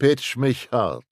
[0.00, 1.02] Pitch mich hart.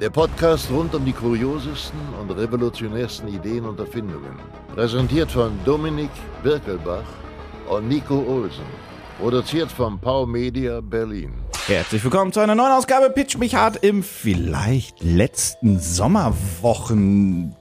[0.00, 4.38] Der Podcast rund um die kuriosesten und revolutionärsten Ideen und Erfindungen.
[4.74, 6.08] Präsentiert von Dominik
[6.42, 7.04] Birkelbach
[7.68, 8.64] und Nico Olsen.
[9.20, 11.34] Produziert von Pau Media Berlin.
[11.66, 17.54] Herzlich willkommen zu einer neuen Ausgabe Pitch mich hart im vielleicht letzten Sommerwochen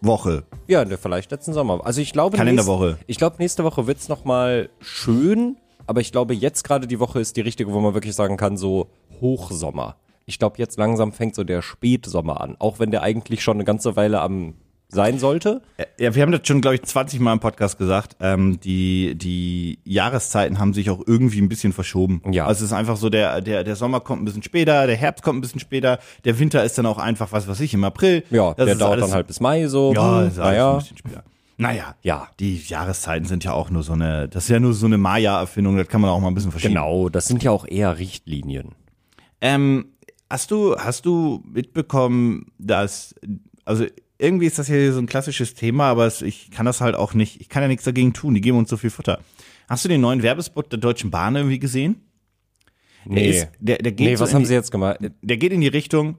[0.00, 0.44] Woche.
[0.68, 1.84] Ja, in der vielleicht letzten Sommer.
[1.84, 2.90] Also ich glaube Kalenderwoche.
[2.90, 5.56] Nächst, ich glaube nächste Woche wird's noch mal schön,
[5.88, 8.56] aber ich glaube jetzt gerade die Woche ist die richtige, wo man wirklich sagen kann
[8.56, 8.86] so
[9.20, 9.96] Hochsommer.
[10.26, 13.64] Ich glaube jetzt langsam fängt so der Spätsommer an, auch wenn der eigentlich schon eine
[13.64, 14.54] ganze Weile am
[14.90, 15.60] sein sollte.
[16.00, 18.16] Ja, wir haben das schon, glaube ich, 20 Mal im Podcast gesagt.
[18.20, 22.22] Ähm, die, die Jahreszeiten haben sich auch irgendwie ein bisschen verschoben.
[22.32, 22.46] Ja.
[22.46, 25.22] Also es ist einfach so, der, der, der Sommer kommt ein bisschen später, der Herbst
[25.22, 28.24] kommt ein bisschen später, der Winter ist dann auch einfach, was weiß ich, im April.
[28.30, 29.92] Ja, Das der dauert alles- dann halt bis Mai so.
[29.94, 30.72] Ja, Hm, ist alles naja.
[30.72, 31.24] ein bisschen später.
[31.58, 32.28] Naja, Ja.
[32.40, 35.76] die Jahreszeiten sind ja auch nur so eine, das ist ja nur so eine Maya-Erfindung,
[35.76, 36.74] das kann man auch mal ein bisschen verschieben.
[36.74, 38.70] Genau, das sind ja auch eher Richtlinien.
[39.40, 39.92] Ähm,
[40.30, 43.14] hast du, hast du mitbekommen, dass,
[43.64, 43.86] also
[44.18, 47.14] irgendwie ist das ja so ein klassisches Thema, aber es, ich kann das halt auch
[47.14, 49.20] nicht, ich kann ja nichts dagegen tun, die geben uns so viel Futter.
[49.68, 52.00] Hast du den neuen Werbespot der Deutschen Bahn irgendwie gesehen?
[53.04, 53.30] Nee.
[53.30, 54.98] ist- der- der geht nee, so was in haben die- sie jetzt gemacht?
[55.22, 56.18] Der geht in die Richtung,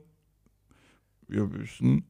[1.27, 2.05] wir wissen,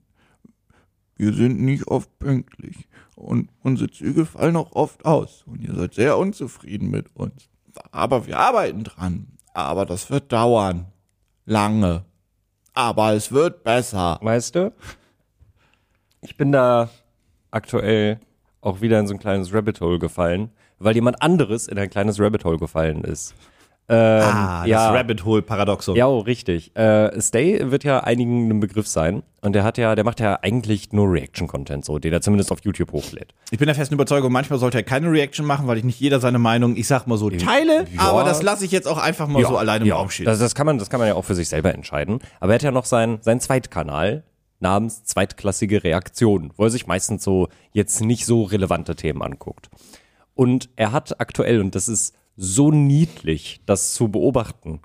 [1.17, 5.95] wir sind nicht oft pünktlich und unsere Züge fallen auch oft aus und ihr seid
[5.95, 7.49] sehr unzufrieden mit uns.
[7.91, 9.27] Aber wir arbeiten dran.
[9.53, 10.85] Aber das wird dauern.
[11.49, 12.05] Lange.
[12.75, 14.19] Aber es wird besser.
[14.21, 14.71] Weißt du?
[16.21, 16.89] Ich bin da
[17.49, 18.19] aktuell
[18.61, 22.19] auch wieder in so ein kleines Rabbit Hole gefallen, weil jemand anderes in ein kleines
[22.19, 23.33] Rabbit Hole gefallen ist.
[23.89, 24.91] Ähm, Ah, das ja.
[24.91, 25.95] Rabbit Hole Paradoxon.
[25.95, 26.75] Ja, oh, richtig.
[26.75, 30.37] Äh, Stay wird ja einigen ein Begriff sein und der hat ja, der macht ja
[30.41, 33.33] eigentlich nur Reaction-Content, so, den er zumindest auf YouTube hochlädt.
[33.51, 36.19] Ich bin der festen Überzeugung, manchmal sollte er keine Reaction machen, weil ich nicht jeder
[36.19, 38.01] seine Meinung, ich sag mal so, teile, Ja.
[38.01, 40.25] aber das lasse ich jetzt auch einfach mal so alleine im Raum stehen.
[40.25, 42.19] Das, das, kann man, das kann man ja auch für sich selber entscheiden.
[42.39, 44.23] Aber er hat ja noch seinen sein Zweitkanal
[44.59, 49.69] namens Zweitklassige Reaktion, wo er sich meistens so jetzt nicht so relevante Themen anguckt.
[50.35, 54.79] Und er hat aktuell, und das ist so niedlich, das zu beobachten,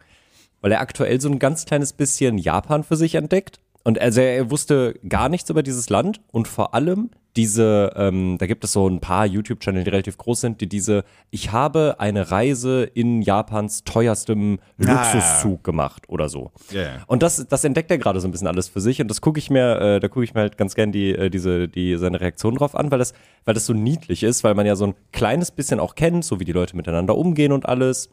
[0.61, 3.61] weil er aktuell so ein ganz kleines bisschen Japan für sich entdeckt.
[3.85, 8.47] Und also er wusste gar nichts über dieses Land und vor allem diese, ähm, da
[8.47, 12.31] gibt es so ein paar YouTube-Channel, die relativ groß sind, die diese, ich habe eine
[12.31, 16.53] Reise in Japans teuerstem Luxuszug gemacht oder so.
[16.71, 17.03] Ja.
[17.09, 19.39] Und das, das entdeckt er gerade so ein bisschen alles für sich und das gucke
[19.39, 22.21] ich mir, äh, da gucke ich mir halt ganz gern die, äh, diese, die, seine
[22.21, 24.95] Reaktion drauf an, weil das, weil das so niedlich ist, weil man ja so ein
[25.13, 28.11] kleines bisschen auch kennt, so wie die Leute miteinander umgehen und alles.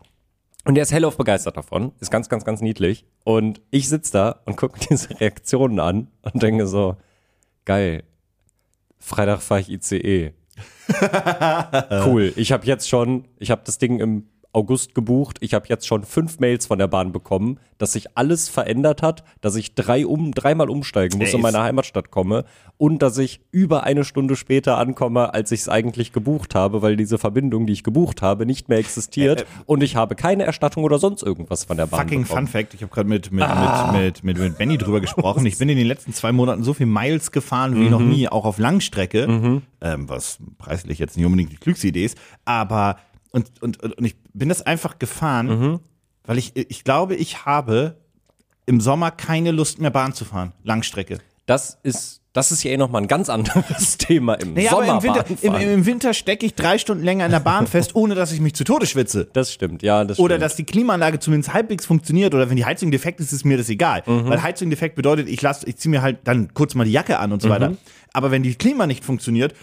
[0.63, 3.05] Und er ist hellauf begeistert davon, ist ganz, ganz, ganz niedlich.
[3.23, 6.97] Und ich sitz da und gucke diese Reaktionen an und denke so,
[7.65, 8.03] geil,
[8.99, 10.33] Freitag fahre ich ICE.
[12.05, 15.87] cool, ich habe jetzt schon, ich habe das Ding im August gebucht, ich habe jetzt
[15.87, 20.05] schon fünf Mails von der Bahn bekommen, dass sich alles verändert hat, dass ich drei
[20.05, 22.43] um, dreimal umsteigen muss und ist- meine Heimatstadt komme
[22.77, 26.97] und dass ich über eine Stunde später ankomme, als ich es eigentlich gebucht habe, weil
[26.97, 30.99] diese Verbindung, die ich gebucht habe, nicht mehr existiert und ich habe keine Erstattung oder
[30.99, 32.47] sonst irgendwas von der Bahn Fucking bekommen.
[32.47, 35.45] Fun Fact, ich habe gerade mit, mit, mit, mit, mit, mit Benny drüber gesprochen.
[35.45, 38.45] Ich bin in den letzten zwei Monaten so viel Miles gefahren wie noch nie, auch
[38.45, 42.97] auf Langstrecke, ähm, was preislich jetzt nicht unbedingt die klügste Idee ist, aber
[43.31, 45.79] und, und, und ich bin das einfach gefahren,
[46.25, 47.97] weil ich, ich glaube, ich habe
[48.65, 51.19] im Sommer keine Lust mehr Bahn zu fahren, Langstrecke.
[51.45, 54.97] Das ist, das ist ja eh nochmal ein ganz anderes Thema im Naja, aber Sommer.
[54.97, 58.15] im Winter, im, im Winter stecke ich drei Stunden länger in der Bahn fest, ohne
[58.15, 59.27] dass ich mich zu Tode schwitze.
[59.33, 60.43] das stimmt, ja, das Oder stimmt.
[60.43, 63.69] dass die Klimaanlage zumindest halbwegs funktioniert oder wenn die Heizung defekt ist, ist mir das
[63.69, 64.03] egal.
[64.05, 64.27] Mhm.
[64.29, 67.29] Weil Heizung defekt bedeutet, ich ich ziehe mir halt dann kurz mal die Jacke an
[67.29, 67.33] Mhm.
[67.33, 67.73] und so weiter.
[68.13, 69.53] Aber wenn die Klima nicht funktioniert,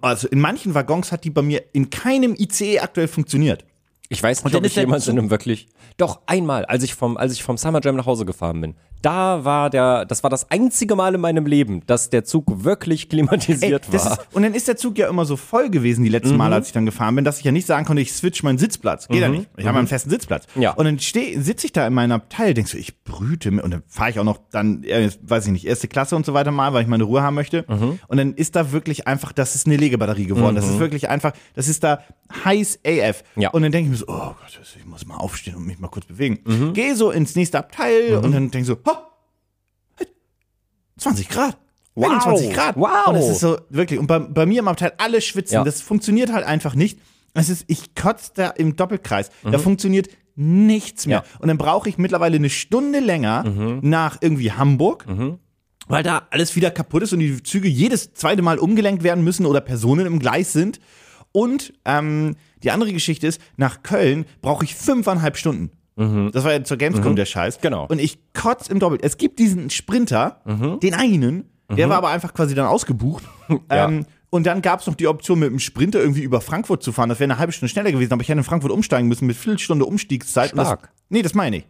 [0.00, 3.64] also in manchen Waggons hat die bei mir in keinem ICE aktuell funktioniert.
[4.08, 5.66] Ich weiß nicht, ob ich jemals in einem wirklich.
[5.96, 8.74] Doch, einmal, als ich vom, als ich vom Summer Jam nach Hause gefahren bin.
[9.02, 13.02] Da war der, das war das einzige Mal in meinem Leben, dass der Zug wirklich
[13.04, 14.12] Ey, klimatisiert das war.
[14.12, 16.38] ist, und dann ist der Zug ja immer so voll gewesen die letzten Mhm.
[16.38, 18.58] Male, als ich dann gefahren bin, dass ich ja nicht sagen konnte, ich switch meinen
[18.58, 19.08] Sitzplatz.
[19.08, 19.48] Geht ja nicht.
[19.56, 20.46] Ich habe einen festen Sitzplatz.
[20.54, 20.62] Mhm.
[20.62, 20.70] Ja.
[20.72, 23.82] Und dann sitze ich da in meinem Abteil, denkst du, ich brüte mir und dann
[23.86, 26.82] fahre ich auch noch dann, weiß ich nicht, erste Klasse und so weiter mal, weil
[26.82, 27.64] ich meine Ruhe haben möchte.
[27.68, 27.98] Mhm.
[28.08, 30.56] Und dann ist da wirklich einfach, das ist eine Legebatterie geworden.
[30.56, 32.00] Das ist wirklich einfach, das ist da
[32.44, 33.22] heiß AF.
[33.36, 33.50] Ja.
[33.50, 35.88] Und dann denke ich mir so, oh Gott, ich muss mal aufstehen und mich mal
[35.88, 36.40] kurz bewegen.
[36.44, 36.72] Mhm.
[36.72, 38.95] Gehe so ins nächste Abteil und dann denke ich so, oh,
[40.98, 41.56] 20 Grad.
[41.94, 42.10] Wow.
[42.10, 42.76] 21 Grad.
[42.76, 43.08] Wow.
[43.08, 45.54] Und es ist so, wirklich, und bei, bei mir im Abteil alle schwitzen.
[45.54, 45.64] Ja.
[45.64, 46.98] Das funktioniert halt einfach nicht.
[47.34, 49.30] Es ist, ich kotze da im Doppelkreis.
[49.42, 49.52] Mhm.
[49.52, 51.24] Da funktioniert nichts mehr.
[51.26, 51.38] Ja.
[51.40, 53.80] Und dann brauche ich mittlerweile eine Stunde länger Mhm.
[53.82, 55.06] nach irgendwie Hamburg.
[55.88, 59.46] Weil da alles wieder kaputt ist und die Züge jedes zweite Mal umgelenkt werden müssen
[59.46, 60.80] oder Personen im Gleis sind.
[61.32, 65.70] Und ähm, die andere Geschichte ist, nach Köln brauche ich fünfeinhalb Stunden.
[65.96, 67.60] Das war ja zur Gamescom der Scheiß.
[67.60, 67.86] Genau.
[67.88, 68.98] Und ich kotz im Doppel.
[69.00, 70.42] Es gibt diesen Sprinter,
[70.82, 73.24] den einen, der war aber einfach quasi dann ausgebucht.
[73.70, 73.86] Ja.
[73.88, 76.90] ähm, und dann gab es noch die Option, mit dem Sprinter irgendwie über Frankfurt zu
[76.90, 77.08] fahren.
[77.08, 79.36] Das wäre eine halbe Stunde schneller gewesen, aber ich hätte in Frankfurt umsteigen müssen mit
[79.36, 80.50] Viertelstunde Umstiegszeit.
[80.50, 80.82] Stark.
[80.82, 81.66] Das, nee, das meine ich.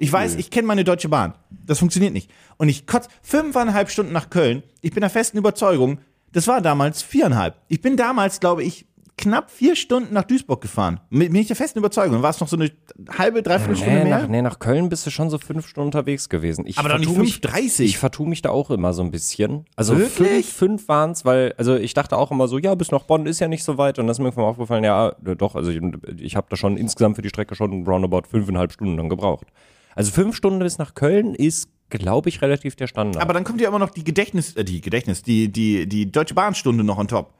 [0.00, 1.34] Ich weiß, ich kenne meine Deutsche Bahn.
[1.66, 2.30] Das funktioniert nicht.
[2.56, 4.64] Und ich kotz fünfeinhalb Stunden nach Köln.
[4.80, 6.00] Ich bin der festen Überzeugung,
[6.32, 7.56] das war damals viereinhalb.
[7.68, 8.86] Ich bin damals, glaube ich,
[9.20, 11.00] knapp vier Stunden nach Duisburg gefahren.
[11.10, 12.22] Mit- Bin ich der festen Überzeugung.
[12.22, 12.70] War es noch so eine
[13.18, 14.18] halbe, dreiviertel Stunde Nee, mehr?
[14.20, 16.66] nach, nee, nach Köln bist du schon so fünf Stunden unterwegs gewesen.
[16.66, 17.80] Ich Aber doch nicht vertu mich- 5,30.
[17.84, 19.64] Ich vertue mich da auch immer so ein bisschen.
[19.76, 20.46] Also Wirklich?
[20.46, 23.26] fünf, fünf waren es, weil, also ich dachte auch immer so, ja, bis nach Bonn
[23.26, 23.98] ist ja nicht so weit.
[23.98, 25.80] Und dann ist mir irgendwann aufgefallen, ja, äh, doch, also ich,
[26.18, 29.46] ich habe da schon insgesamt für die Strecke schon roundabout fünfeinhalb Stunden dann gebraucht.
[29.94, 33.20] Also fünf Stunden bis nach Köln ist, glaube ich, relativ der Standard.
[33.20, 36.34] Aber dann kommt ja immer noch die Gedächtnis, äh, die Gedächtnis, die, die, die Deutsche
[36.34, 37.34] Bahnstunde noch on top.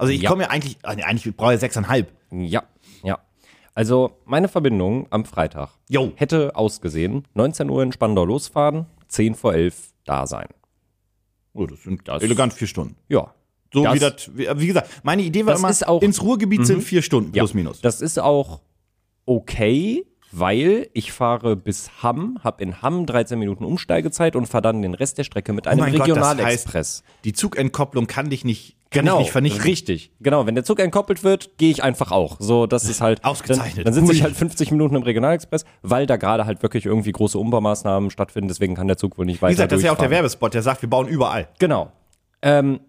[0.00, 0.30] Also ich Ja.
[0.30, 2.10] komme ja eigentlich, ah, eigentlich brauche ich sechseinhalb.
[2.30, 2.62] Ja,
[3.02, 3.18] ja.
[3.74, 6.12] Also meine Verbindung am Freitag Jo.
[6.16, 10.48] hätte ausgesehen, 19 Uhr in Spandau losfahren, 10 vor 11 da sein.
[11.52, 12.96] Oh, das sind Das- elegant vier Stunden.
[13.08, 13.34] Ja.
[13.72, 14.30] So Das- wie das,
[14.60, 16.82] wie, gesagt, meine Idee war immer, ist auch- ins Ruhrgebiet sind Mhm.
[16.82, 17.80] vier Stunden, Ja, plus minus.
[17.80, 18.60] Das ist auch
[19.26, 24.82] okay, weil ich fahre bis Hamm, habe in Hamm 13 Minuten Umsteigezeit und fahre dann
[24.82, 27.02] den Rest der Strecke mit einem Oh Gott, das Regionalexpress.
[27.24, 29.62] Die Zugentkopplung kann dich nicht, kann dich nicht vernichten.
[29.62, 30.12] richtig.
[30.20, 32.36] Genau, wenn der Zug entkoppelt wird, gehe ich einfach auch.
[32.38, 33.86] So, das ist halt Ausgezeichnet.
[33.86, 37.12] Dann, dann sitze ich halt 50 Minuten im Regionalexpress, weil da gerade halt wirklich irgendwie
[37.12, 39.92] große Umbaumaßnahmen stattfinden, deswegen kann der Zug wohl nicht weiter Wie gesagt, das ist ja
[39.92, 40.10] auch der.
[40.10, 41.48] Werbespot, der sagt, wir bauen überall.
[41.58, 41.92] Genau.
[42.42, 42.80] Ähm,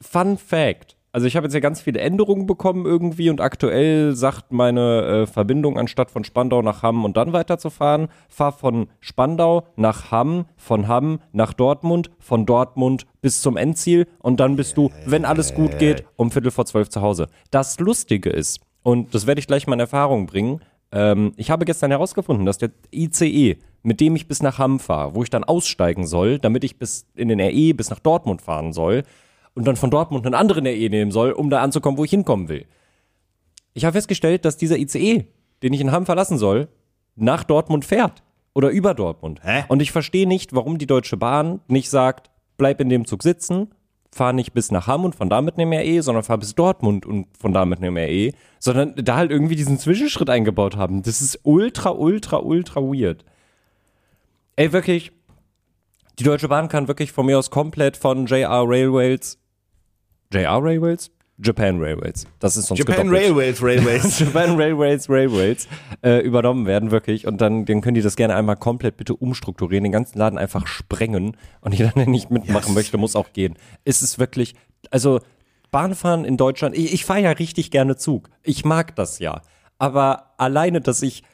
[0.00, 0.93] Fun Fact.
[1.14, 5.26] Also ich habe jetzt ja ganz viele Änderungen bekommen irgendwie und aktuell sagt meine äh,
[5.28, 10.88] Verbindung, anstatt von Spandau nach Hamm und dann weiterzufahren, fahr von Spandau nach Hamm, von
[10.88, 15.78] Hamm nach Dortmund, von Dortmund bis zum Endziel und dann bist du, wenn alles gut
[15.78, 17.28] geht, um Viertel vor zwölf zu Hause.
[17.52, 21.64] Das Lustige ist, und das werde ich gleich mal in Erfahrung bringen, ähm, ich habe
[21.64, 25.44] gestern herausgefunden, dass der ICE, mit dem ich bis nach Hamm fahre, wo ich dann
[25.44, 29.04] aussteigen soll, damit ich bis in den RE bis nach Dortmund fahren soll
[29.54, 32.48] und dann von Dortmund einen anderen RE nehmen soll, um da anzukommen, wo ich hinkommen
[32.48, 32.66] will.
[33.72, 35.26] Ich habe festgestellt, dass dieser ICE,
[35.62, 36.68] den ich in Hamm verlassen soll,
[37.16, 38.22] nach Dortmund fährt
[38.54, 39.40] oder über Dortmund.
[39.44, 39.64] Hä?
[39.68, 43.68] Und ich verstehe nicht, warum die Deutsche Bahn nicht sagt, bleib in dem Zug sitzen,
[44.12, 47.04] fahr nicht bis nach Hamm und von da mit einem RE, sondern fahr bis Dortmund
[47.04, 48.30] und von da mit einem RE,
[48.60, 51.02] sondern da halt irgendwie diesen Zwischenschritt eingebaut haben.
[51.02, 53.24] Das ist ultra, ultra, ultra weird.
[54.56, 55.10] Ey, wirklich,
[56.18, 59.38] die Deutsche Bahn kann wirklich von mir aus komplett von JR Railways,
[60.34, 61.10] JR Railways?
[61.38, 62.26] Japan Railways.
[62.38, 63.08] Das ist sonst Japan.
[63.08, 64.18] Railways, Railways.
[64.20, 65.66] Japan Railways, Railways
[66.02, 67.26] äh, übernommen werden, wirklich.
[67.26, 70.66] Und dann, dann können die das gerne einmal komplett bitte umstrukturieren, den ganzen Laden einfach
[70.66, 71.36] sprengen.
[71.60, 72.74] Und jeder, der nicht mitmachen Yes.
[72.74, 73.54] möchte, muss auch gehen.
[73.84, 74.54] Es ist wirklich,
[74.92, 75.20] also
[75.72, 78.30] Bahnfahren in Deutschland, ich, ich fahre ja richtig gerne Zug.
[78.44, 79.42] Ich mag das ja.
[79.78, 81.24] Aber alleine, dass ich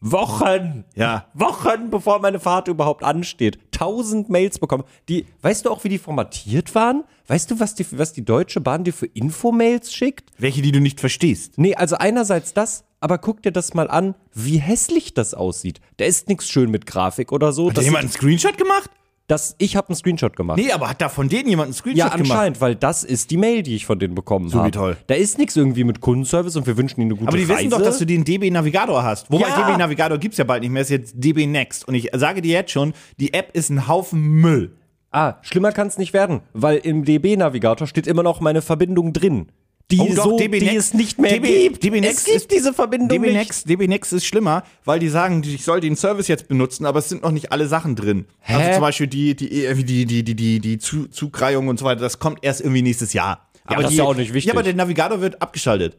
[0.00, 1.26] Wochen, Ja.
[1.34, 5.98] Wochen bevor meine Fahrt überhaupt ansteht, tausend Mails bekomme, die, weißt du auch, wie die
[5.98, 7.04] formatiert waren?
[7.26, 10.30] Weißt du, was die, was die Deutsche Bahn dir für Infomails schickt?
[10.38, 11.58] Welche, die du nicht verstehst.
[11.58, 15.80] Nee, also einerseits das, aber guck dir das mal an, wie hässlich das aussieht.
[15.98, 17.68] Da ist nichts schön mit Grafik oder so.
[17.68, 18.90] Hat da Das, jemand einen Screenshot gemacht?
[19.30, 20.58] Das, ich habe einen Screenshot gemacht.
[20.58, 22.30] Nee, aber hat da von denen jemand einen Screenshot ja, gemacht?
[22.30, 24.70] anscheinend, weil das ist die Mail, die ich von denen bekommen So wie habe.
[24.72, 24.96] toll.
[25.06, 27.58] Da ist nichts irgendwie mit Kundenservice und wir wünschen ihnen eine gute Aber die Reise.
[27.60, 29.30] wissen doch, dass du den DB Navigator hast.
[29.30, 29.66] Wobei Ja.
[29.68, 31.86] DB Navigator gibt's ja bald nicht mehr, ist jetzt DB Next.
[31.86, 34.72] Und ich sage dir jetzt schon, die App ist ein Haufen Müll.
[35.12, 39.48] Ah, schlimmer kann es nicht werden, weil im DB-Navigator steht immer noch meine Verbindung drin.
[39.90, 41.82] Die, Oh doch, so, DB die Next- es nicht mehr DB gibt.
[41.82, 43.34] DB es Next gibt ist- diese Verbindung DB nicht.
[43.36, 47.00] Next, DB Next ist schlimmer, weil die sagen, ich soll den Service jetzt benutzen, aber
[47.00, 48.26] es sind noch nicht alle Sachen drin.
[48.40, 48.54] Hä?
[48.54, 51.84] Also zum Beispiel die, die, die, die, die, die, die, die Zu- Zugreihung und so
[51.84, 53.48] weiter, das kommt erst irgendwie nächstes Jahr.
[53.64, 54.48] Aber das ist die, ja auch nicht wichtig.
[54.48, 55.96] Ja, aber der Navigator wird abgeschaltet.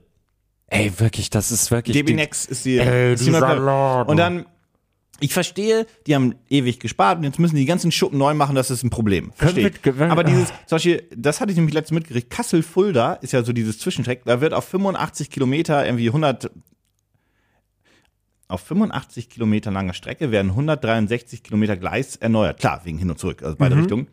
[0.68, 1.96] Ey, wirklich, das ist wirklich.
[1.98, 3.30] DB Next ist die, Ey, ist die.
[3.32, 4.10] Laden.
[4.10, 4.46] Und dann,
[5.22, 8.72] ich verstehe, die haben ewig gespart und jetzt müssen die ganzen Schuppen neu machen, das
[8.72, 9.32] ist ein Problem.
[9.36, 9.72] Verstehe.
[10.10, 13.80] Aber dieses, zum Beispiel, das hatte ich nämlich letztens mitgekriegt, Kassel-Fulda ist ja so dieses
[13.80, 16.52] Zwischenstreck, da wird auf 85 Kilometer irgendwie 100,
[18.52, 22.60] auf 85 Kilometer langer Strecke werden 163 Kilometer Gleis erneuert.
[22.60, 24.08] Klar, wegen hin und zurück, also beide Richtungen.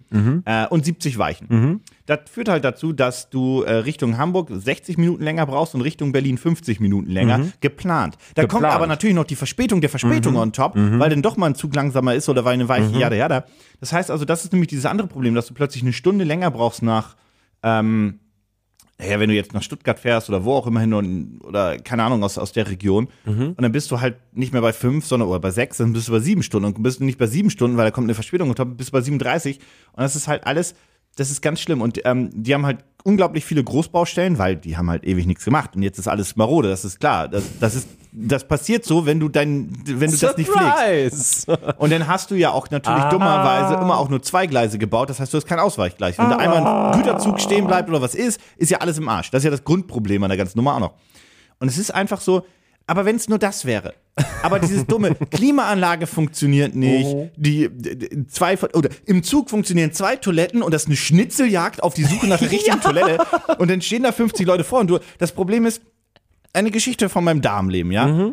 [0.45, 1.81] Äh, und 70 Weichen.
[2.07, 6.13] Das führt halt dazu, dass du äh, Richtung Hamburg 60 Minuten länger brauchst und Richtung
[6.13, 8.17] Berlin 50 Minuten länger geplant.
[8.35, 8.75] Da kommt Geplant.
[8.75, 11.75] aber natürlich noch die Verspätung der Verspätung on top, weil dann doch mal ein Zug
[11.75, 13.45] langsamer ist oder weil eine Weiche, jada, jada.
[13.81, 16.51] Das heißt also, das ist nämlich dieses andere Problem, dass du plötzlich eine Stunde länger
[16.51, 17.17] brauchst nach,
[17.63, 18.21] ähm,
[19.01, 22.03] ja, wenn du jetzt nach Stuttgart fährst oder wo auch immer hin und, oder keine
[22.03, 23.09] Ahnung, aus, aus der Region.
[23.51, 26.09] Und dann bist du halt nicht mehr bei fünf, sondern oder bei sechs, dann bist
[26.09, 26.67] du bei sieben Stunden.
[26.67, 28.91] Und bist du nicht bei sieben Stunden, weil da kommt eine Verspätung und dann bist
[28.91, 29.59] du bei 37.
[29.93, 30.75] Und das ist halt alles,
[31.15, 31.81] das ist ganz schlimm.
[31.81, 35.77] Und ähm, die haben halt unglaublich viele Großbaustellen, weil die haben halt ewig nichts gemacht.
[35.77, 37.29] Und jetzt ist alles marode, das ist klar.
[37.29, 41.43] Das, das ist das passiert so, wenn du dein, wenn du das nicht pflegst.
[41.43, 41.75] Surprise!
[41.79, 43.11] Und dann hast du ja auch natürlich Ah.
[43.11, 45.11] dummerweise immer auch nur zwei Gleise gebaut.
[45.11, 46.19] Das heißt, du hast kein Ausweichgleis.
[46.19, 49.31] Wenn da einmal ein Güterzug stehen bleibt oder was ist, ist ja alles im Arsch.
[49.31, 50.95] Das ist ja das Grundproblem an der ganzen Nummer auch noch.
[51.61, 52.45] Und es ist einfach so,
[52.87, 53.93] aber wenn es nur das wäre.
[54.43, 57.15] Aber dieses dumme Klimaanlage funktioniert nicht.
[57.37, 61.83] Die, die, die zwei oder im Zug funktionieren zwei Toiletten und das ist eine Schnitzeljagd
[61.83, 63.19] auf die Suche nach der richtigen Toilette.
[63.59, 64.99] Und dann stehen da 50 Leute vor und du.
[65.19, 65.83] Das Problem ist
[66.53, 68.33] eine Geschichte von meinem Darmleben, ja.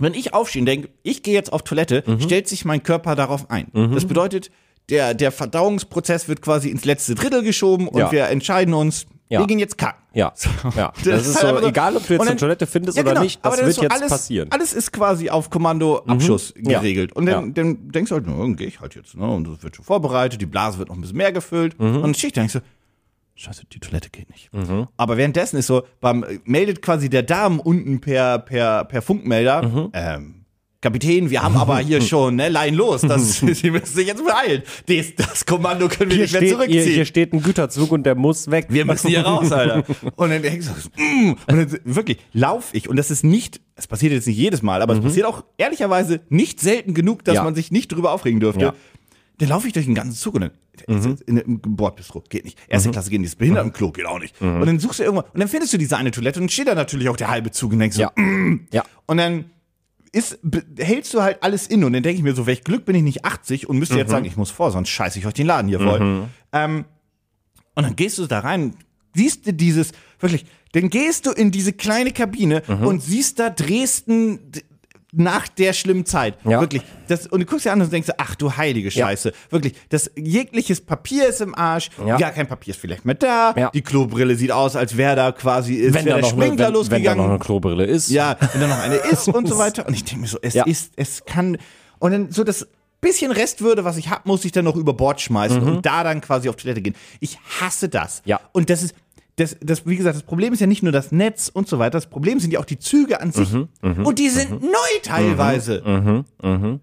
[0.00, 3.50] Wenn ich aufstehe und denke, ich gehe jetzt auf Toilette, stellt sich mein Körper darauf
[3.50, 3.68] ein.
[3.94, 4.50] Das bedeutet,
[4.90, 8.10] der, der Verdauungsprozess wird quasi ins letzte Drittel geschoben und Ja.
[8.12, 9.40] wir entscheiden uns, Ja.
[9.40, 10.02] wir gehen jetzt kacken.
[10.14, 10.32] Ja,
[10.76, 10.90] ja.
[10.94, 12.96] Das Das, ist halt so, so- egal ob du jetzt Und eine dann- Toilette findest
[12.96, 13.22] Ja, oder genau.
[13.24, 14.50] nicht, das dann wird so jetzt alles, passieren.
[14.50, 16.78] Alles ist quasi auf Kommando Abschuss Ja.
[16.80, 17.12] geregelt.
[17.12, 19.14] Und dann, dann denkst du halt, na, dann gehe ich halt jetzt.
[19.16, 19.28] Ne?
[19.30, 21.78] Und das wird schon vorbereitet, die Blase wird noch ein bisschen mehr gefüllt.
[21.78, 21.96] Mhm.
[21.96, 22.52] Und dann stehe ich
[23.40, 24.50] Scheiße, die Toilette geht nicht.
[24.96, 29.90] Aber währenddessen ist so, beim, meldet quasi der Darm unten per, per, per Funkmelder, Mhm.
[29.92, 30.34] ähm,
[30.80, 34.62] Kapitän, wir haben aber hier schon, ne, Lein los, das, Sie müssen sich jetzt beeilen.
[34.86, 36.82] Das, das Kommando können wir Hier nicht mehr steht, zurückziehen.
[36.84, 38.66] hier, hier steht ein Güterzug und der muss weg.
[38.70, 39.82] Wir müssen hier raus, Alter.
[40.16, 40.66] Und dann denkst
[40.96, 42.88] du, mm, und dann wirklich lauf ich.
[42.88, 46.20] Und das ist nicht, es passiert jetzt nicht jedes Mal, aber es passiert auch ehrlicherweise
[46.28, 47.36] nicht selten genug, dass Mhm.
[47.36, 47.42] Ja.
[47.44, 48.62] man sich nicht drüber aufregen dürfte.
[48.66, 48.74] Ja.
[49.38, 49.44] Mhm.
[49.44, 52.58] Dann laufe ich durch den ganzen Zug und dann in einem Bordbistro geht nicht.
[52.68, 54.40] Erste Klasse geht nicht, das Behindertenklo geht auch nicht.
[54.40, 54.60] Mhm.
[54.60, 56.68] Und dann suchst du irgendwo und dann findest du diese eine Toilette und dann steht
[56.68, 58.12] da natürlich auch der halbe Zug und denkst so, Ja.
[58.72, 58.84] Ja.
[59.06, 59.46] und dann
[60.12, 60.38] ist,
[60.78, 63.02] hältst du halt alles in und dann denke ich mir so, welch Glück bin ich
[63.02, 64.00] nicht 80 und müsste Mhm.
[64.00, 66.28] jetzt sagen, ich muss vor, sonst scheiße ich euch den Laden hier voll.
[66.52, 66.84] Ähm,
[67.74, 68.74] und dann gehst du da rein,
[69.14, 72.86] siehst du dieses, wirklich, dann gehst du in diese kleine Kabine Mhm.
[72.86, 74.38] und siehst da Dresden
[75.12, 76.36] nach der schlimmen Zeit.
[76.44, 76.60] Ja.
[76.60, 76.82] Wirklich.
[77.08, 79.32] Das, und du guckst dir an und denkst, ach du heilige Scheiße.
[79.50, 79.74] Wirklich.
[79.88, 82.18] Das jegliches Papier ist im Arsch, Ja.
[82.18, 83.54] gar kein Papier ist vielleicht mehr da.
[83.56, 83.70] Ja.
[83.70, 86.56] Die Klobrille sieht aus, als wäre da quasi, wenn da noch eine, Sprinkler wenn, wenn
[86.58, 87.24] da losgegangen.
[87.24, 88.10] noch eine Klobrille ist.
[88.10, 89.86] Ja, wenn da noch eine ist und so weiter.
[89.86, 90.64] Und ich denke mir so, es Ja.
[90.64, 91.56] ist, es kann.
[91.98, 92.66] Und dann so das
[93.00, 96.20] bisschen Restwürde, was ich hab, muss ich dann noch über Bord schmeißen und da dann
[96.20, 96.96] quasi auf Toilette gehen.
[97.20, 98.22] Ich hasse das.
[98.24, 98.40] Ja.
[98.52, 98.94] Und das ist.
[99.38, 101.92] Das, das, wie gesagt, das Problem ist ja nicht nur das Netz und so weiter.
[101.92, 103.48] Das Problem sind ja auch die Züge an sich.
[103.54, 105.82] und die sind neu teilweise.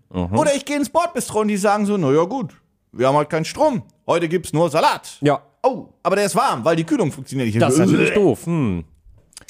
[0.09, 2.53] Oder ich gehe ins Bordbistro und die sagen so, naja gut,
[2.93, 3.83] wir haben halt keinen Strom.
[4.07, 5.17] Heute gibt's nur Salat.
[5.21, 5.41] Ja.
[5.63, 7.61] Oh, aber der ist warm, weil die Kühlung funktioniert nicht.
[7.61, 8.45] Das ist natürlich doof.
[8.45, 8.85] Hm.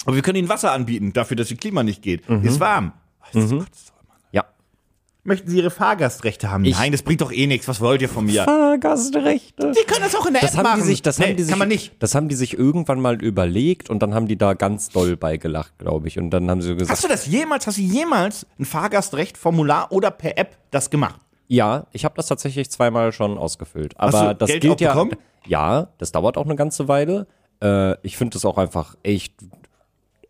[0.06, 2.28] Aber wir können ihnen Wasser anbieten, dafür, dass die Klima nicht geht.
[2.42, 2.94] Ist warm.
[3.34, 3.68] Was Gott.
[5.28, 6.64] Möchten Sie Ihre Fahrgastrechte haben?
[6.66, 7.68] Ich- Nein, das bringt doch eh nichts.
[7.68, 8.44] Was wollt ihr von mir?
[8.44, 9.72] Fahrgastrechte.
[9.72, 10.82] Die können das auch in der Das App haben machen.
[10.82, 11.94] die sich, das nee, haben die sich, kann man nicht.
[12.00, 15.38] das haben die sich irgendwann mal überlegt und dann haben die da ganz doll bei
[15.38, 16.20] gelacht, glaube ich.
[16.20, 19.92] Und dann haben sie so gesagt, Hast du das jemals, hast du jemals ein Fahrgastrecht-Formular
[19.92, 21.20] oder per App das gemacht?
[21.48, 23.94] ja, ich habe das tatsächlich zweimal schon ausgefüllt.
[24.00, 24.94] Hast Aber du das Geld gilt auch ja.
[24.94, 25.12] bekommen?
[25.48, 27.28] Ja, das dauert auch eine ganze Weile.
[27.64, 29.34] Äh, ich finde das auch einfach echt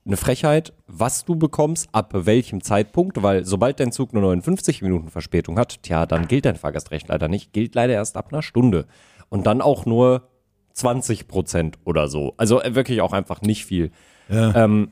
[0.05, 5.09] eine Frechheit, was du bekommst, ab welchem Zeitpunkt, weil sobald dein Zug nur 59 Minuten
[5.09, 8.85] Verspätung hat, tja, dann gilt dein Fahrgastrecht leider nicht, gilt leider erst ab einer Stunde.
[9.29, 10.29] Und dann auch nur
[10.73, 12.33] 20 Prozent oder so.
[12.37, 13.91] Also äh, wirklich auch einfach nicht viel.
[14.29, 14.89] Ähm,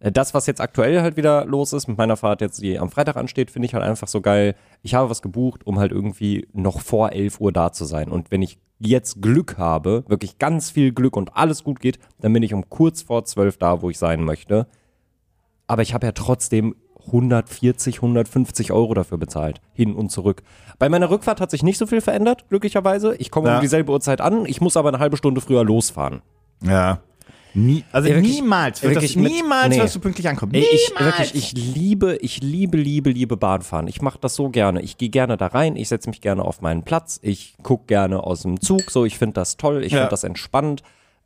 [0.00, 2.90] äh, das, was jetzt aktuell halt wieder los ist mit meiner Fahrt jetzt, die am
[2.90, 4.54] Freitag ansteht, finde ich halt einfach so geil.
[4.82, 8.08] Ich habe was gebucht, um halt irgendwie noch vor 11 Uhr da zu sein.
[8.08, 12.32] Und wenn ich jetzt Glück habe, wirklich ganz viel Glück und alles gut geht, dann
[12.32, 14.66] bin ich um kurz vor 12 da, wo ich sein möchte.
[15.66, 16.74] Aber ich habe ja trotzdem
[17.06, 19.60] 140, 150 Euro dafür bezahlt.
[19.72, 20.42] Hin und zurück.
[20.78, 23.14] Bei meiner Rückfahrt hat sich nicht so viel verändert, glücklicherweise.
[23.16, 23.56] Ich komme Ja.
[23.56, 26.22] um dieselbe Uhrzeit an, ich muss aber eine halbe Stunde früher losfahren.
[26.62, 27.00] Ja.
[27.58, 29.80] Nie, also Ja, wirklich- niemals wird wirklich das, mit- niemals nee.
[29.82, 30.52] wirst du pünktlich ankommen.
[30.54, 31.18] Ey, ich, niemals.
[31.18, 33.88] wirklich, ich liebe, ich liebe, liebe, liebe Bahnfahren.
[33.88, 34.82] Ich mache das so gerne.
[34.82, 38.22] Ich gehe gerne da rein, ich setze mich gerne auf meinen Platz, ich gucke gerne
[38.22, 39.98] aus dem Zug, so, ich finde das toll, ich Ja.
[40.00, 40.82] finde das entspannt.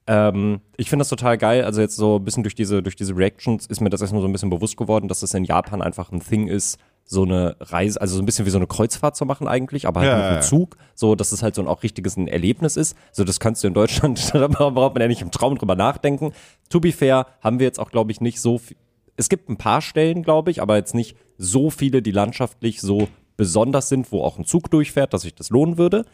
[0.07, 1.65] Ähm, ich finde das total geil.
[1.65, 4.29] Also jetzt so ein bisschen durch diese, durch diese Reactions ist mir das erstmal so
[4.29, 6.79] ein bisschen bewusst geworden, dass das in Japan einfach ein Thing ist,
[7.13, 9.99] so eine Reise, also so ein bisschen wie so eine Kreuzfahrt zu machen eigentlich, aber
[9.99, 10.41] halt Ja, mit ja.
[10.43, 12.97] Zug, so dass es halt so ein auch richtiges ein Erlebnis ist.
[13.11, 16.33] So das kannst du in Deutschland, da braucht man ja nicht im Traum drüber nachdenken.
[16.69, 18.77] To be fair, haben wir jetzt auch, glaube ich, nicht so viel.
[19.17, 23.09] Es gibt ein paar Stellen, glaube ich, aber jetzt nicht so viele, die landschaftlich so
[23.37, 26.07] besonders sind, wo auch ein Zug durchfährt, dass sich das lohnen würde.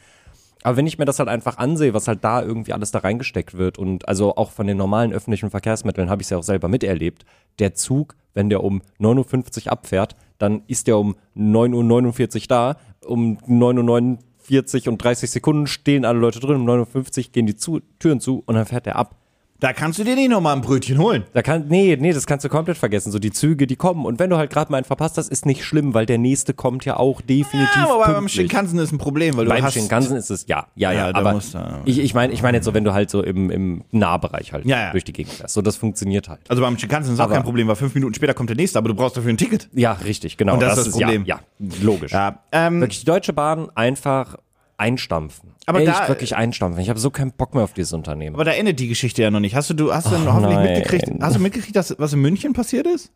[0.63, 3.59] Aber wenn ich mir das halt einfach ansehe, was halt da irgendwie alles da reingesteckt
[3.59, 6.69] wird und also auch von den normalen öffentlichen Verkehrsmitteln habe ich es ja auch selber
[6.69, 7.27] miterlebt.
[7.59, 12.77] Der Zug, wenn der um 9.50 Uhr abfährt, dann ist der um 9.49 Uhr da,
[13.05, 17.57] um 9.49 Uhr und 30 Sekunden stehen alle Leute drin, um 9.50 Uhr gehen die
[17.57, 19.17] zu Türen zu und dann fährt der ab.
[19.59, 21.25] Da kannst du dir nicht nochmal ein Brötchen holen.
[21.33, 23.11] Da kann, nee, nee, das kannst du komplett vergessen.
[23.11, 24.05] So die Züge, die kommen.
[24.05, 26.53] Und wenn du halt gerade mal einen verpasst hast, ist nicht schlimm, weil der nächste
[26.53, 28.33] kommt ja auch definitiv Ja, aber beim pünktlich.
[28.35, 31.07] Shinkansen ist ein Problem, weil du Beim hast Shinkansen ist es, ja, ja, ja.
[31.07, 31.41] Ja, da aber du-
[31.87, 34.67] ich, ich meine ich meine jetzt so, wenn du halt so im, im Nahbereich halt
[34.67, 34.91] Ja, ja.
[34.93, 35.55] durch die Gegend fährst.
[35.55, 36.41] So, das funktioniert halt.
[36.49, 38.79] Also beim Shinkansen ist auch Aber- kein Problem, weil fünf Minuten später kommt der nächste,
[38.79, 39.69] aber du brauchst dafür ein Ticket.
[39.73, 40.55] Ja, richtig, genau.
[40.55, 41.25] Und das ist das Problem.
[41.25, 42.13] Ja, ja logisch.
[42.13, 44.37] Ja, ähm, Wirklich, die Deutsche Bahn einfach
[44.77, 45.51] einstampfen.
[45.69, 46.81] Aber Echt da- wirklich einstampfen.
[46.81, 48.37] Ich habe so keinen Bock mehr auf dieses Unternehmen.
[48.37, 49.55] aber da endet die Geschichte ja noch nicht.
[49.57, 50.63] Hast du, du hast du hoffentlich nein.
[50.75, 53.11] mitgekriegt, hast du mitgekriegt, dass, was in München passiert ist?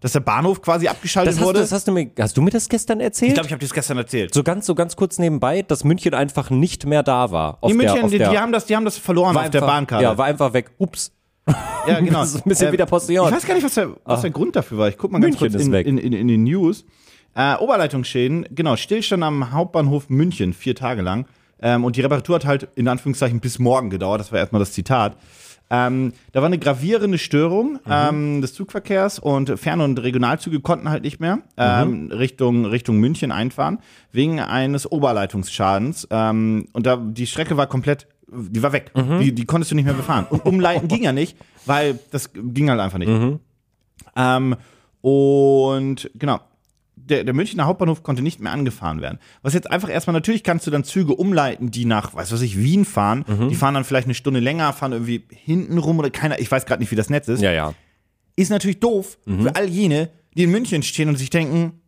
[0.00, 1.60] Dass der Bahnhof quasi abgeschaltet Das hast, du, wurde?
[1.60, 3.30] das hast du mir, hast du mir das gestern erzählt?
[3.30, 4.34] ich glaube, ich habe dir das gestern erzählt.
[4.34, 7.58] so ganz, so ganz kurz nebenbei, dass München einfach nicht mehr da war.
[7.64, 9.62] Die der, München, auf die, der, die, haben das, die haben das verloren auf der
[9.62, 10.04] einfach- Bahnkarte.
[10.04, 10.72] Ja, war einfach weg.
[10.78, 11.12] Ups.
[11.86, 12.20] Ja, genau.
[12.20, 13.28] Das ist ein bisschen Ähm, wie der Postillon.
[13.28, 14.88] Ich weiß gar nicht, was der, was der Grund dafür war.
[14.88, 16.84] Ich guck mal ganz München kurz in, in, in, in den News.
[17.34, 21.26] Äh, Oberleitungsschäden, genau, Stillstand am Hauptbahnhof München, vier Tage lang.
[21.60, 24.20] Ähm, und die Reparatur hat halt in Anführungszeichen bis morgen gedauert.
[24.20, 25.16] Das war erstmal das Zitat.
[25.68, 31.02] Ähm, da war eine gravierende Störung ähm, des Zugverkehrs und Fern- und Regionalzüge konnten halt
[31.02, 33.78] nicht mehr ähm, Richtung, Richtung München einfahren,
[34.12, 36.06] wegen eines Oberleitungsschadens.
[36.10, 38.92] Ähm, und da die Strecke war komplett, die war weg.
[39.18, 40.26] Die, die konntest du nicht mehr befahren.
[40.30, 43.08] Und umleiten ging ja nicht, weil das ging halt einfach nicht.
[44.14, 44.54] Ähm,
[45.00, 46.38] und genau.
[46.96, 49.18] Der, der Münchner Hauptbahnhof konnte nicht mehr angefahren werden.
[49.42, 52.58] Was jetzt einfach erstmal, natürlich kannst du dann Züge umleiten, die nach, weiß was ich,
[52.58, 53.24] Wien fahren.
[53.48, 56.66] Die fahren dann vielleicht eine Stunde länger, fahren irgendwie hinten rum oder keiner, ich weiß
[56.66, 57.42] gerade nicht, wie das Netz ist.
[57.42, 57.74] Ja, ja.
[58.34, 61.80] Ist natürlich doof für all jene, die in München stehen und sich denken,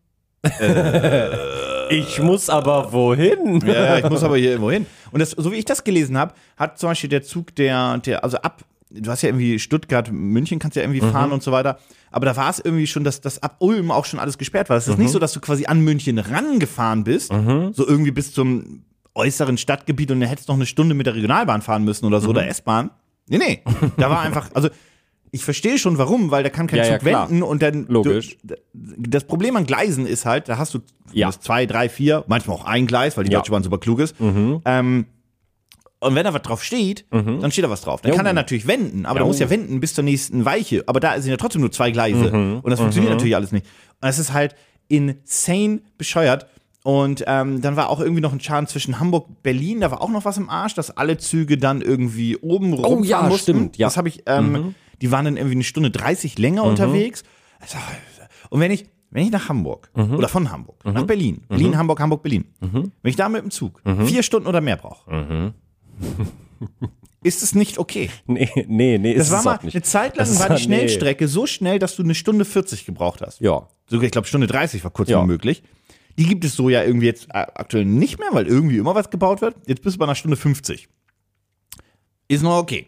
[1.91, 3.61] Ich muss aber wohin?
[3.67, 4.87] ja, ich muss aber hier irgendwo hin.
[5.11, 8.25] Und das, so wie ich das gelesen habe, hat zum Beispiel der Zug, der, der,
[8.25, 11.79] also ab, du hast ja irgendwie Stuttgart, München kannst ja irgendwie fahren und so weiter.
[12.11, 14.77] Aber da war es irgendwie schon, dass das ab Ulm auch schon alles gesperrt war.
[14.77, 18.83] Es ist nicht so, dass du quasi an München rangefahren bist, so irgendwie bis zum
[19.15, 22.29] äußeren Stadtgebiet und dann hättest noch eine Stunde mit der Regionalbahn fahren müssen oder so,
[22.31, 22.91] oder S-Bahn.
[23.29, 23.63] Nee, nee.
[23.97, 24.69] Da war einfach, also
[25.33, 27.29] ich verstehe schon warum, weil da kann kein Ja, ja, Zug klar.
[27.29, 27.85] wenden und dann.
[27.89, 28.39] Logisch.
[28.43, 30.79] Du, das Problem an Gleisen ist halt, da hast du
[31.13, 31.31] Ja.
[31.33, 33.39] zwei, drei, vier, manchmal auch ein Gleis, weil die Ja.
[33.41, 34.15] Deutsche Bahn super klug ist.
[34.21, 35.05] Ähm,
[36.01, 38.01] und wenn da was drauf steht, dann steht da was drauf.
[38.03, 39.51] Dann Ja, kann er natürlich wenden, aber Ja, er muss ja oh.
[39.51, 40.85] wenden bis zur nächsten Weiche.
[40.87, 42.31] Aber da sind ja trotzdem nur zwei Gleise.
[42.63, 43.67] Und das funktioniert natürlich alles nicht.
[44.01, 44.55] Und es ist halt
[45.03, 46.47] insane bescheuert.
[46.85, 50.09] Und ähm, dann war auch irgendwie noch ein Schaden zwischen Hamburg Berlin, da war auch
[50.11, 53.43] noch was im Arsch, dass alle Züge dann irgendwie oben rumfahren Oh ja, mussten.
[53.43, 53.87] stimmt, ja.
[53.87, 53.89] Mhm.
[53.89, 57.25] Das habe ich, ähm, die waren dann irgendwie eine Stunde 30 länger unterwegs.
[57.61, 57.77] Also,
[58.51, 60.15] Und wenn ich, wenn ich nach Hamburg Mhm.
[60.15, 63.83] oder von Hamburg nach Berlin, Berlin, Hamburg, Hamburg, Berlin, wenn ich da mit dem Zug
[63.85, 64.07] Mhm.
[64.07, 65.53] vier Stunden oder mehr brauche,
[67.23, 68.11] ist es nicht okay.
[68.27, 69.75] Nee, nee, nee, Das ist war es mal auch nicht.
[69.75, 70.61] eine Zeit lang Das war die nee.
[70.61, 73.41] Schnellstrecke so schnell, dass du eine Stunde 40 gebraucht hast.
[73.41, 73.69] Ja.
[73.89, 75.25] Sogar, ich glaube, Stunde 30 war kurz Ja.
[75.25, 75.63] möglich.
[76.19, 79.11] Die gibt es so ja irgendwie jetzt äh, aktuell nicht mehr, weil irgendwie immer was
[79.11, 79.55] gebaut wird.
[79.67, 80.89] Jetzt bist du bei einer Stunde 50.
[82.29, 82.87] Ist noch okay.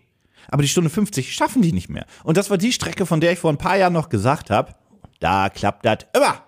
[0.49, 2.07] Aber die Stunde 50 schaffen die nicht mehr.
[2.25, 4.75] Und das war die Strecke, von der ich vor ein paar Jahren noch gesagt habe,
[5.21, 6.43] da klappt das immer.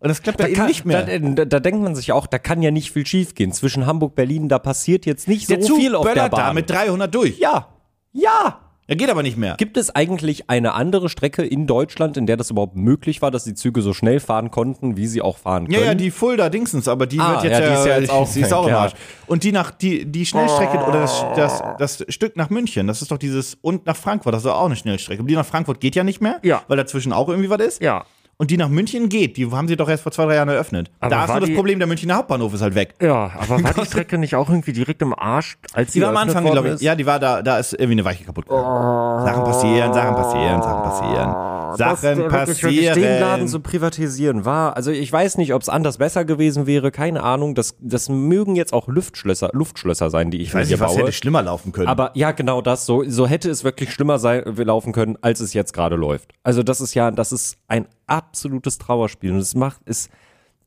[0.00, 1.02] Und das klappt da, eben Kann, nicht mehr.
[1.04, 3.52] Da, da, da denkt man sich auch, da kann ja nicht viel schief gehen.
[3.52, 6.40] Zwischen Hamburg, Berlin, da passiert jetzt nicht so der Zug viel auf der Bahn.
[6.40, 7.38] da mit 300 durch.
[7.38, 7.68] ja,
[8.12, 8.60] ja.
[8.86, 9.54] Er geht aber nicht mehr.
[9.56, 13.42] Gibt es eigentlich eine andere Strecke in Deutschland, in der das überhaupt möglich war, dass
[13.44, 15.80] die Züge so schnell fahren konnten, wie sie auch fahren können?
[15.80, 18.10] Ja, ja, die Fulda Dingsens, aber die Ah, wird jetzt ja, die ist ja jetzt
[18.10, 18.80] auch sie ist auch im ja.
[18.80, 18.92] Arsch.
[19.26, 23.10] Und die nach die die Schnellstrecke oder das, das das Stück nach München, das ist
[23.10, 25.20] doch dieses und nach Frankfurt, das ist doch auch eine Schnellstrecke.
[25.20, 26.60] Aber die nach Frankfurt geht ja nicht mehr, Ja.
[26.68, 27.80] weil dazwischen auch irgendwie was ist.
[27.82, 28.04] Ja.
[28.36, 30.90] Und die nach München geht, die haben sie doch erst vor zwei, drei Jahren eröffnet.
[31.00, 32.94] Aber da ist nur das die- Problem, der Münchner Hauptbahnhof ist halt weg.
[33.00, 36.16] Ja, aber war die Strecke nicht auch irgendwie direkt im Arsch, als Die war am
[36.16, 39.24] Anfang, glaube ich, ja, die war da, da ist irgendwie eine Weiche kaputt gegangen.
[39.24, 41.53] Sachen passieren, Sachen passieren, Sachen passieren.
[41.76, 43.48] Sachen wirklich, wirklich den Laden passieren.
[43.48, 47.54] zu privatisieren war, also ich weiß nicht, ob es anders besser gewesen wäre, keine Ahnung.
[47.54, 50.92] Das, das mögen jetzt auch Luftschlösser, Luftschlösser sein, die ich, Ich weiß hier nicht, was
[50.92, 51.02] baue.
[51.02, 51.88] hätte schlimmer laufen können.
[51.88, 52.86] Aber ja, genau das.
[52.86, 56.32] So, so hätte es wirklich schlimmer sein, laufen können, als es jetzt gerade läuft.
[56.42, 59.32] Also das ist ja, das ist ein absolutes Trauerspiel.
[59.32, 60.08] Und es macht, es,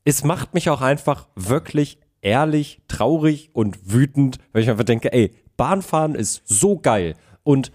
[0.05, 5.33] es macht mich auch einfach wirklich ehrlich, traurig und wütend, weil ich einfach denke, ey,
[5.55, 7.15] Bahnfahren ist so geil.
[7.43, 7.71] Und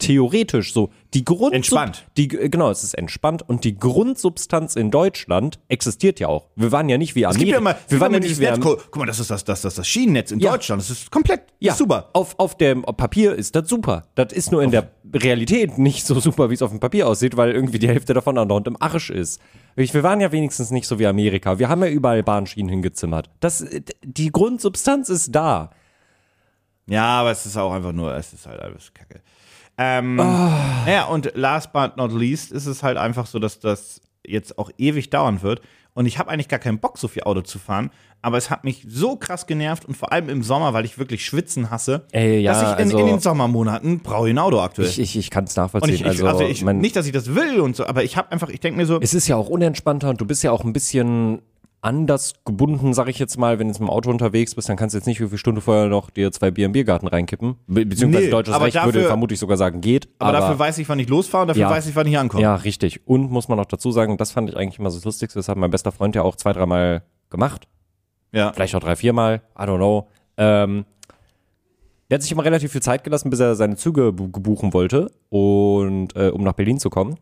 [0.00, 2.06] theoretisch so die Grund Entspannt.
[2.16, 6.88] die genau es ist entspannt und die Grundsubstanz in Deutschland existiert ja auch wir waren
[6.88, 8.96] ja nicht wie es Amerika gibt ja mal, wir waren ja nicht wie Netz, guck
[8.96, 10.52] mal, das ist das, das, das, das Schienennetz in Ja.
[10.52, 10.82] Deutschland.
[10.82, 12.10] Das ist komplett Ja, ist super.
[12.12, 14.04] Auf, auf dem Papier ist das super.
[14.14, 17.36] Das ist nur in der Realität nicht so super, wie es auf dem Papier aussieht,
[17.36, 19.40] weil irgendwie die Hälfte davon noch im Arsch ist.
[19.76, 21.58] Wir waren ja wenigstens nicht so wie Amerika.
[21.58, 23.30] Wir haben ja überall Bahnschienen hingezimmert.
[23.40, 23.64] Das,
[24.02, 25.70] die Grundsubstanz ist da.
[26.86, 29.20] Ja, aber es ist auch einfach nur, es ist halt alles Kacke.
[29.80, 30.86] Ähm, Ah.
[30.86, 34.70] Ja, und last but not least ist es halt einfach so, dass das jetzt auch
[34.78, 35.62] ewig dauern wird.
[35.92, 37.90] und ich habe eigentlich gar keinen Bock, so viel Auto zu fahren.
[38.22, 41.24] Aber es hat mich so krass genervt und vor allem im Sommer, weil ich wirklich
[41.24, 44.60] Schwitzen hasse, Ey, ja, dass ich in, also- in den Sommermonaten brauche ich ein Auto
[44.60, 44.88] aktuell.
[44.88, 45.94] Ich, ich, ich kann es nachvollziehen.
[45.94, 48.16] ich, ich, also, also ich, mein, nicht, dass ich das will und so, aber ich
[48.16, 50.52] habe einfach, ich denke mir so, es ist ja auch unentspannter und du bist ja
[50.52, 51.42] auch ein bisschen
[51.82, 54.76] anders gebunden, sag ich jetzt mal, wenn du jetzt mit dem Auto unterwegs bist, dann
[54.76, 57.56] kannst du jetzt nicht wie viele Stunden vorher noch dir zwei Bier im Biergarten reinkippen.
[57.66, 60.08] Be beziehungsweise Nee, deutsches aber Recht würde dafür- vermutlich sogar sagen, geht.
[60.18, 61.70] aber, dafür weiß ich, wann ich losfahre und dafür Ja.
[61.70, 62.42] weiß ich, wann ich ankomme.
[62.42, 63.06] Ja, richtig.
[63.06, 65.48] Und muss man noch dazu sagen, das fand ich eigentlich immer so das Lustigste, das
[65.48, 67.66] hat mein bester Freund ja auch zwei, dreimal gemacht.
[68.32, 68.52] Ja.
[68.52, 70.08] Vielleicht auch drei, viermal, I don't know.
[70.36, 70.84] Ähm,
[72.10, 75.10] der hat sich immer relativ viel Zeit gelassen, bis er seine Züge bu buchen wollte
[75.28, 77.14] und äh, um nach Berlin zu kommen.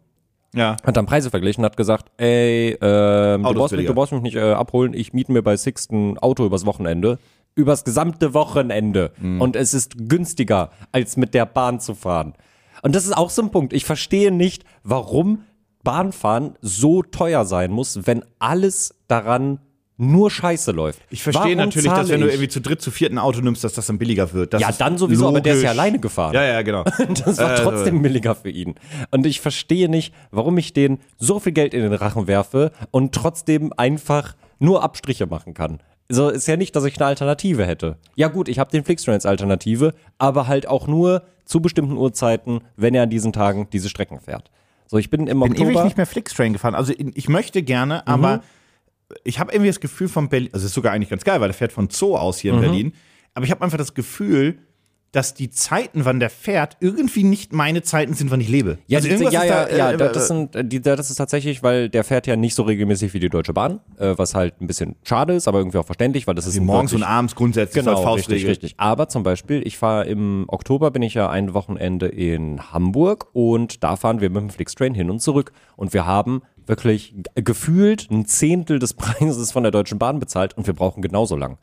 [0.54, 0.76] Ja.
[0.82, 4.36] Hat dann Preise verglichen, hat gesagt, ey, ähm, du, brauchst mich, du brauchst mich nicht
[4.36, 7.18] äh, abholen, ich miete mir bei Six ein Auto übers Wochenende.
[7.54, 9.12] Übers gesamte Wochenende.
[9.20, 9.40] Mhm.
[9.40, 12.34] Und es ist günstiger, als mit der Bahn zu fahren.
[12.82, 13.72] Und das ist auch so ein Punkt.
[13.72, 15.44] Ich verstehe nicht, warum
[15.82, 19.60] Bahnfahren so teuer sein muss, wenn alles daran
[20.00, 21.00] nur Scheiße läuft.
[21.10, 23.64] Ich verstehe Warum natürlich, dass wenn du irgendwie zu dritt, zu viert ein Auto nimmst,
[23.64, 24.54] dass das dann billiger wird.
[24.54, 25.80] Das Ja, dann sowieso, aber der ist ja logisch.
[25.80, 26.34] alleine gefahren.
[26.34, 26.84] Ja, ja, genau.
[27.24, 28.76] Das war Äh, trotzdem billiger für ihn.
[29.10, 33.12] Und ich verstehe nicht, warum ich den so viel Geld in den Rachen werfe und
[33.14, 35.80] trotzdem einfach nur Abstriche machen kann.
[36.08, 37.98] So ist ja nicht, dass ich eine Alternative hätte.
[38.14, 42.60] Ja gut, ich habe den Flixtrain als Alternative, aber halt auch nur zu bestimmten Uhrzeiten,
[42.76, 44.50] wenn er an diesen Tagen diese Strecken fährt.
[44.86, 45.84] So, ich bin im bin ewig Oktober.
[45.84, 46.74] nicht mehr Flixtrain gefahren.
[46.74, 48.42] Also ich möchte gerne, aber
[49.24, 51.48] ich habe irgendwie das Gefühl von Berlin, also es ist sogar eigentlich ganz geil, weil
[51.48, 52.92] der fährt von Zoo aus hier in Berlin.
[53.34, 54.58] Aber ich habe einfach das Gefühl,
[55.12, 58.76] dass die Zeiten, wann der fährt, irgendwie nicht meine Zeiten sind, wann ich lebe.
[58.88, 61.08] Ja, also irgendwas ja, ja, da, ja, äh, da- das, sind, äh, die, da- das
[61.08, 64.34] ist tatsächlich, weil der fährt ja nicht so regelmäßig wie die Deutsche Bahn, äh, was
[64.34, 67.34] halt ein bisschen schade ist, aber irgendwie auch verständlich, weil das ist morgens und abends
[67.34, 68.74] grundsätzlich Genau, als richtig, richtig.
[68.76, 73.82] Aber zum Beispiel, ich fahre im Oktober, bin ich ja ein Wochenende in Hamburg und
[73.82, 75.52] da fahren wir mit dem Flixtrain hin und zurück.
[75.76, 80.66] Und wir haben wirklich gefühlt ein Zehntel des Preises von der Deutschen Bahn bezahlt und
[80.66, 81.58] wir brauchen genauso lang.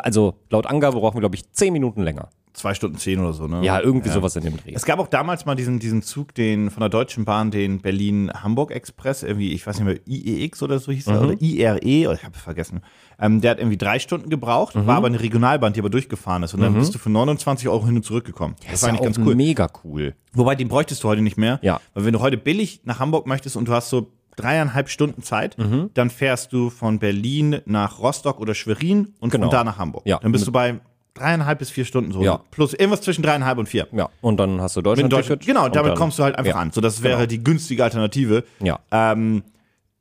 [0.00, 2.28] Also laut Angabe brauchen wir, glaube ich, zehn Minuten länger.
[2.52, 3.64] Zwei Stunden zehn oder so, ne?
[3.64, 4.72] Ja, irgendwie sowas in dem Dreh.
[4.74, 9.22] Es gab auch damals mal diesen, diesen Zug, den von der Deutschen Bahn, den Berlin-Hamburg-Express,
[9.22, 11.12] irgendwie, ich weiß nicht mehr, IEX oder so hieß Mhm.
[11.14, 12.80] er, oder IRE, oder ich habe vergessen.
[13.20, 14.86] Ähm, der hat irgendwie drei Stunden gebraucht, Mhm.
[14.86, 16.54] war aber eine Regionalbahn, die aber durchgefahren ist.
[16.54, 18.56] Und dann bist du für 29 Euro hin und zurück gekommen.
[18.70, 19.34] das war eigentlich ganz cool.
[19.36, 20.14] mega cool.
[20.32, 21.58] Wobei, den bräuchtest du heute nicht mehr.
[21.62, 21.80] Ja.
[21.94, 25.58] Weil wenn du heute billig nach Hamburg möchtest und du hast so dreieinhalb Stunden Zeit,
[25.58, 25.90] Mhm.
[25.94, 29.46] dann fährst du von Berlin nach Rostock oder Schwerin und Genau.
[29.46, 30.02] von da nach Hamburg.
[30.06, 30.18] Ja.
[30.18, 30.80] Dann bist du bei
[31.14, 32.22] dreieinhalb bis vier Stunden so.
[32.22, 32.40] Ja.
[32.50, 33.88] Plus irgendwas zwischen dreieinhalb und vier.
[33.92, 35.12] Ja, und dann hast du Deutschland.
[35.12, 36.70] Deutschland, genau, und damit kommst du halt einfach ja, an.
[36.70, 37.26] So, das wäre genau.
[37.26, 38.44] die günstige Alternative.
[38.60, 38.78] Ja.
[38.92, 39.42] Ähm,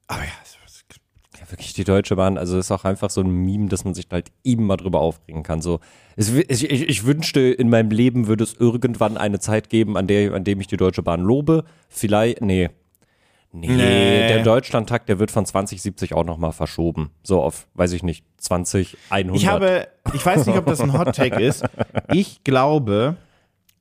[0.08, 0.32] aber ja,
[1.52, 4.32] wirklich die Deutsche Bahn, also ist auch einfach so ein Meme, dass man sich halt
[4.44, 5.62] eben mal drüber aufregen kann.
[5.62, 5.80] So,
[6.16, 10.34] es, ich, ich wünschte, in meinem Leben würde es irgendwann eine Zeit geben, an der,
[10.34, 11.64] an dem ich die Deutsche Bahn lobe.
[11.90, 12.70] Vielleicht, nee.
[13.52, 14.28] Nee, Nee.
[14.28, 17.12] der Deutschlandtakt, der wird von 2070 auch nochmal verschoben.
[17.24, 19.36] So auf, weiß ich nicht, 20, 100.
[19.42, 21.64] ich habe, ich weiß nicht, ob das ein Hot Take ist.
[22.14, 23.16] Ich glaube,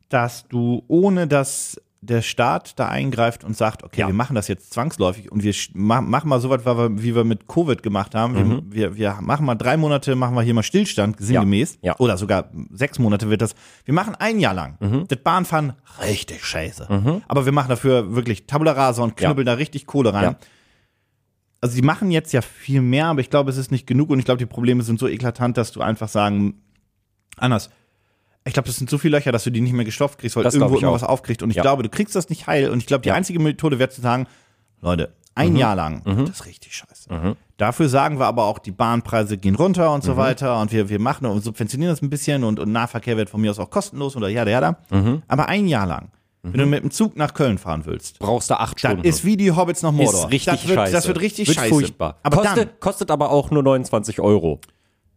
[0.09, 4.07] dass du ohne dass der Staat da eingreift und sagt, okay, Ja.
[4.07, 7.47] wir machen das jetzt zwangsläufig und wir ma machen mal so was, wie wir- mit
[7.49, 8.35] Covid gemacht haben.
[8.35, 8.63] Mhm.
[8.73, 11.79] Wir, wir, machen mal drei Monate, machen wir hier mal Stillstand, sinngemäß.
[11.83, 11.97] Ja.
[11.99, 13.55] Oder sogar sechs Monate wird das.
[13.85, 14.77] Wir machen ein Jahr lang.
[14.81, 15.05] Mhm.
[15.09, 17.23] Das Bahnfahren richtig scheiße.
[17.29, 20.25] Aber wir machen dafür wirklich Tabula rasa und knüppeln da richtig Kohle rein.
[20.25, 20.37] Ja.
[21.61, 24.19] Also sie machen jetzt ja viel mehr, aber ich glaube, es ist nicht genug und
[24.19, 26.63] ich glaube, die Probleme sind so eklatant, dass du einfach sagen,
[27.37, 27.71] anders.
[28.47, 30.45] Ich glaube, das sind so viele Löcher, dass du die nicht mehr gestopft kriegst, weil
[30.45, 31.43] Das irgendwo immer was aufkriegt.
[31.43, 31.63] Und ich Ja.
[31.63, 32.71] glaube, du kriegst das nicht heil.
[32.71, 33.15] Und ich glaube, die Ja.
[33.15, 34.27] einzige Methode wäre zu sagen,
[34.81, 35.57] Leute, ein Mhm.
[35.57, 37.37] Jahr lang, das ist richtig scheiße.
[37.59, 40.17] Dafür sagen wir aber auch, die Bahnpreise gehen runter und so Mhm.
[40.17, 43.41] weiter und wir, wir machen und subventionieren das ein bisschen und, und Nahverkehr wird von
[43.41, 44.77] mir aus auch kostenlos oder ja, ja, da.
[44.91, 45.23] Mhm.
[45.29, 46.11] Aber ein Jahr lang,
[46.43, 49.05] wenn du mit dem Zug nach Köln fahren willst, brauchst du acht das Stunden.
[49.05, 50.27] ist wie die Hobbits nach Mordor.
[50.27, 50.93] ist richtig das wird, scheiße.
[50.93, 51.69] Das wird richtig wird scheiße.
[51.71, 52.17] furchtbar.
[52.23, 54.61] Aber kostet, kostet aber auch nur 29 Euro.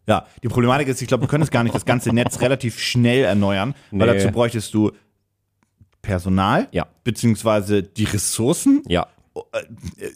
[0.10, 2.80] Ja, die Problematik ist, ich glaube, wir können es gar nicht das ganze Netz relativ
[2.80, 4.16] schnell erneuern, weil Nee.
[4.20, 4.92] dazu bräuchtest du
[6.02, 6.88] Personal, Ja.
[7.04, 9.08] beziehungsweise die Ressourcen, Ja.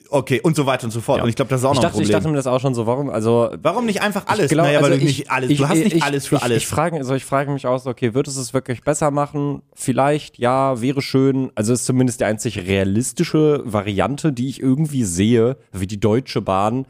[0.10, 1.22] okay, und so weiter und so fort.
[1.22, 2.20] Und ich glaube, das ist auch Ich noch dachte, ein ich Problem.
[2.24, 4.50] dachte mir das auch schon so, warum, also Warum nicht einfach alles?
[4.50, 6.38] glaub, naja, weil also du ich- nicht alles, ich- du hast nicht ich- alles für
[6.38, 6.58] ich, alles.
[6.58, 9.62] Ich frage, also ich frage mich auch so, okay, wird es es wirklich besser machen?
[9.74, 11.52] Vielleicht, ja, wäre schön.
[11.56, 16.86] Also ist zumindest die einzig realistische Variante, die ich irgendwie sehe, wie die Deutsche Bahn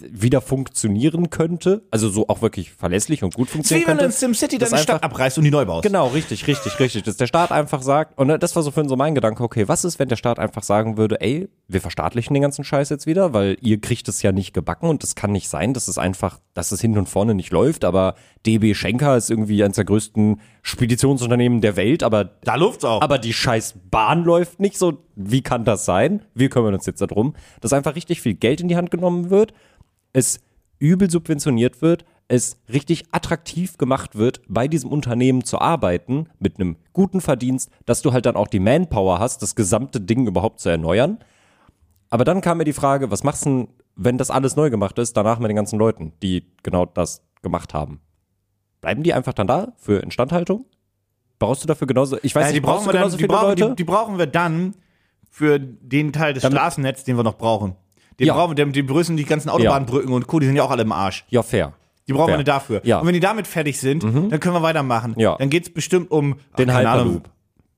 [0.00, 4.14] wieder funktionieren könnte, also so auch wirklich verlässlich und gut Wie funktionieren wenn du könnte.
[4.26, 5.82] in SimCity deine Stadt abreißt und die neu baust.
[5.84, 7.02] Genau, richtig, richtig, richtig.
[7.04, 9.84] Dass der Staat einfach sagt, und das war so für so mein Gedanke, okay, was
[9.84, 13.32] ist, wenn der Staat einfach sagen würde, ey, wir verstaatlichen den ganzen Scheiß jetzt wieder,
[13.32, 16.38] weil ihr kriegt es ja nicht gebacken und das kann nicht sein, dass es einfach,
[16.54, 18.14] dass es hinten und vorne nicht läuft, aber
[18.46, 23.02] DB Schenker ist irgendwie eines der größten Speditionsunternehmen der Welt, aber Da läuft's auch.
[23.02, 25.04] aber die scheiß Bahn läuft nicht so.
[25.16, 26.22] Wie kann das sein?
[26.34, 29.52] Wir kümmern uns jetzt darum, dass einfach richtig viel Geld in die Hand genommen wird,
[30.12, 30.40] es
[30.78, 36.76] übel subventioniert wird, es richtig attraktiv gemacht wird, bei diesem Unternehmen zu arbeiten, mit einem
[36.92, 40.68] guten Verdienst, dass du halt dann auch die Manpower hast, das gesamte Ding überhaupt zu
[40.68, 41.18] erneuern.
[42.10, 44.98] Aber dann kam mir die Frage, was machst du, denn, wenn das alles neu gemacht
[44.98, 48.00] ist, danach mit den ganzen Leuten, die genau das gemacht haben?
[48.80, 50.66] Bleiben die einfach dann da für Instandhaltung?
[51.38, 53.48] Brauchst du dafür genauso, ich weiß Ja, nicht, die brauchen wir dann, genauso die brauchen,
[53.48, 53.68] Leute?
[53.70, 54.74] die, die brauchen wir dann
[55.30, 57.74] für den Teil des Damit- Straßennetzes, den wir noch brauchen.
[58.18, 58.34] Den Ja.
[58.34, 60.82] brauchen wir, die, die brüssen die ganzen Autobahnbrücken und Co., die sind ja auch alle
[60.82, 61.24] im Arsch.
[61.28, 61.72] Ja, fair.
[62.08, 62.38] Die brauchen Fair.
[62.38, 62.80] wir dafür.
[62.84, 62.96] Ja.
[62.96, 63.00] Mhm.
[63.02, 65.14] Und wenn die damit fertig sind, dann können wir weitermachen.
[65.18, 65.36] Ja.
[65.36, 66.74] Dann geht's bestimmt um Den.
[66.74, 67.28] Hyperloop.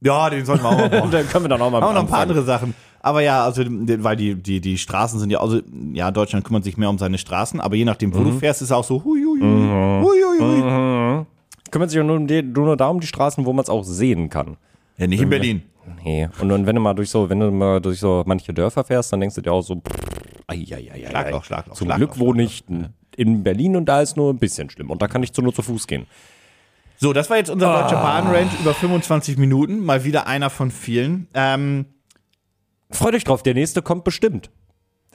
[0.03, 1.11] Ja, den sollten wir auch mal brauchen.
[1.11, 2.74] dann können wir dann auch mal auch noch ein paar andere Sachen.
[3.03, 5.61] Aber ja, also, weil die, die, die Straßen sind ja, also,
[5.94, 8.24] ja, Deutschland kümmert sich mehr um seine Straßen, aber je nachdem, wo Mhm.
[8.24, 11.26] du fährst, ist es auch so, hui, hui, hui, hui, hui.
[11.70, 13.85] Kümmert sich ja nur, um die, nur da um die Straßen, wo man es auch
[13.85, 14.57] sehen kann.
[15.00, 15.62] Ja, nicht in Berlin.
[16.04, 16.28] Nee.
[16.40, 19.12] Und dann, wenn du mal durch so, wenn du mal durch so manche Dörfer fährst,
[19.12, 19.82] dann denkst du dir auch so,
[20.46, 21.44] ai, ai, ai, ai, Schlagloch.
[21.44, 22.62] Schlagloch, Zum Glück wohne ich
[23.16, 24.90] in Berlin und da ist nur ein bisschen schlimm.
[24.90, 26.06] Und da kann ich zu nur zu Fuß gehen.
[26.98, 27.82] So, das war jetzt unser Ah.
[27.82, 29.80] deutscher Bahnrange über 25 Minuten.
[29.84, 31.28] Mal wieder einer von vielen.
[31.34, 31.86] Ähm,
[32.90, 34.50] Freut euch drauf, der nächste kommt bestimmt.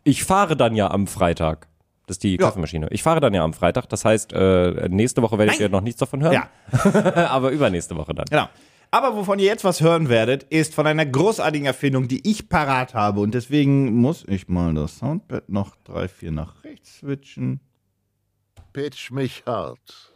[0.04, 1.68] Ich fahre dann ja am Freitag.
[2.08, 2.38] Das ist die Ja.
[2.38, 2.88] Kaffeemaschine.
[2.92, 3.88] Ich fahre dann ja am Freitag.
[3.90, 6.34] Das heißt, äh, nächste Woche werdet ihr noch nichts davon hören.
[6.34, 6.50] ja,
[7.30, 8.26] Aber übernächste Woche dann.
[8.30, 8.48] genau.
[8.96, 12.94] Aber wovon ihr jetzt was hören werdet, ist von einer großartigen Erfindung, die ich parat
[12.94, 13.20] habe.
[13.20, 17.60] Und deswegen muss ich mal das Soundpad noch drei, vier nach rechts switchen.
[18.72, 20.14] Pitch mich hart.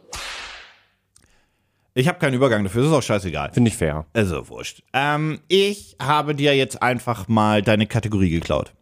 [1.92, 3.52] Ich habe keinen Übergang dafür, das ist auch scheißegal.
[3.52, 4.06] Finde ich fair.
[4.14, 4.82] Also wurscht.
[4.94, 8.72] Ähm, ich habe dir jetzt einfach mal deine Kategorie geklaut.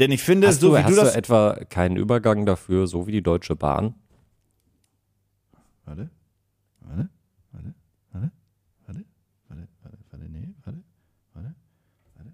[0.00, 1.12] Denn ich finde, Hast, so du, wie hast du das.
[1.14, 3.94] du etwa keinen Übergang dafür, so wie die Deutsche Bahn?
[5.86, 6.10] Warte,
[6.80, 7.08] warte,
[7.52, 7.74] warte,
[8.12, 8.30] warte,
[8.86, 10.82] warte, warte, warte, nee, warte,
[11.34, 11.54] warte,
[12.14, 12.32] warte,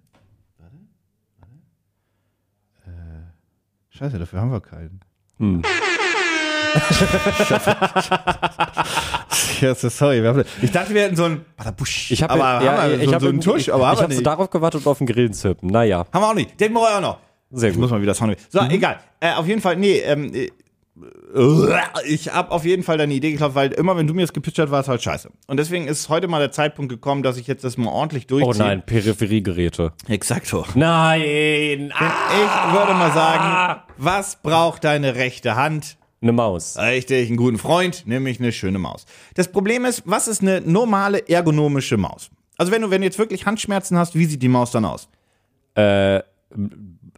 [0.59, 0.77] warte,
[1.39, 1.57] warte.
[2.87, 5.01] Äh, scheiße, dafür haben wir keinen.
[5.39, 5.63] Hm.
[9.61, 10.23] ja, so sorry.
[10.23, 12.11] Wir haben, ich dachte, wir hätten so einen Badabusch.
[12.11, 14.15] Ich habe ja, wir ich so, hab so einen Tusch, aber ich haben wir habe
[14.15, 15.71] so darauf gewartet auf den Grillen zirpen.
[15.71, 16.61] Naja, Haben wir auch nicht.
[16.61, 17.19] Den brauche ich auch noch.
[17.51, 17.97] sehr Ich muss gut.
[17.99, 18.37] mal wieder Sound.
[18.51, 19.01] So, egal.
[19.21, 20.51] Äh, auf jeden Fall, nee, ähm, äh,
[22.07, 24.59] ich habe auf jeden Fall deine Idee geklaut, weil immer wenn du mir das gepitcht
[24.59, 25.31] hast, war es halt scheiße.
[25.47, 28.65] Und deswegen ist heute mal der Zeitpunkt gekommen, dass ich jetzt das mal ordentlich durchziehe.
[28.65, 29.93] Oh nein, Peripheriegeräte.
[30.09, 30.65] Exakt so.
[30.75, 31.93] Nein!
[31.95, 32.13] Ah,
[32.69, 35.97] Ich würde mal sagen, was braucht deine rechte Hand?
[36.23, 36.77] eine Maus.
[36.79, 39.05] Richtig, einen guten Freund, nämlich eine schöne Maus.
[39.35, 42.31] Das Problem ist, was ist eine normale ergonomische Maus?
[42.57, 45.09] Also wenn du, wenn du jetzt wirklich Handschmerzen hast, wie sieht die Maus dann aus?
[45.75, 46.23] Äh,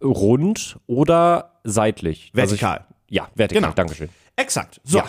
[0.03, 2.31] rund oder seitlich?
[2.35, 2.79] Vertikal.
[2.79, 3.63] Also ja, vertikal.
[3.63, 3.75] Genau.
[3.75, 4.09] Dankeschön.
[4.37, 4.81] Exakt.
[4.85, 4.99] So.
[4.99, 5.05] Ja.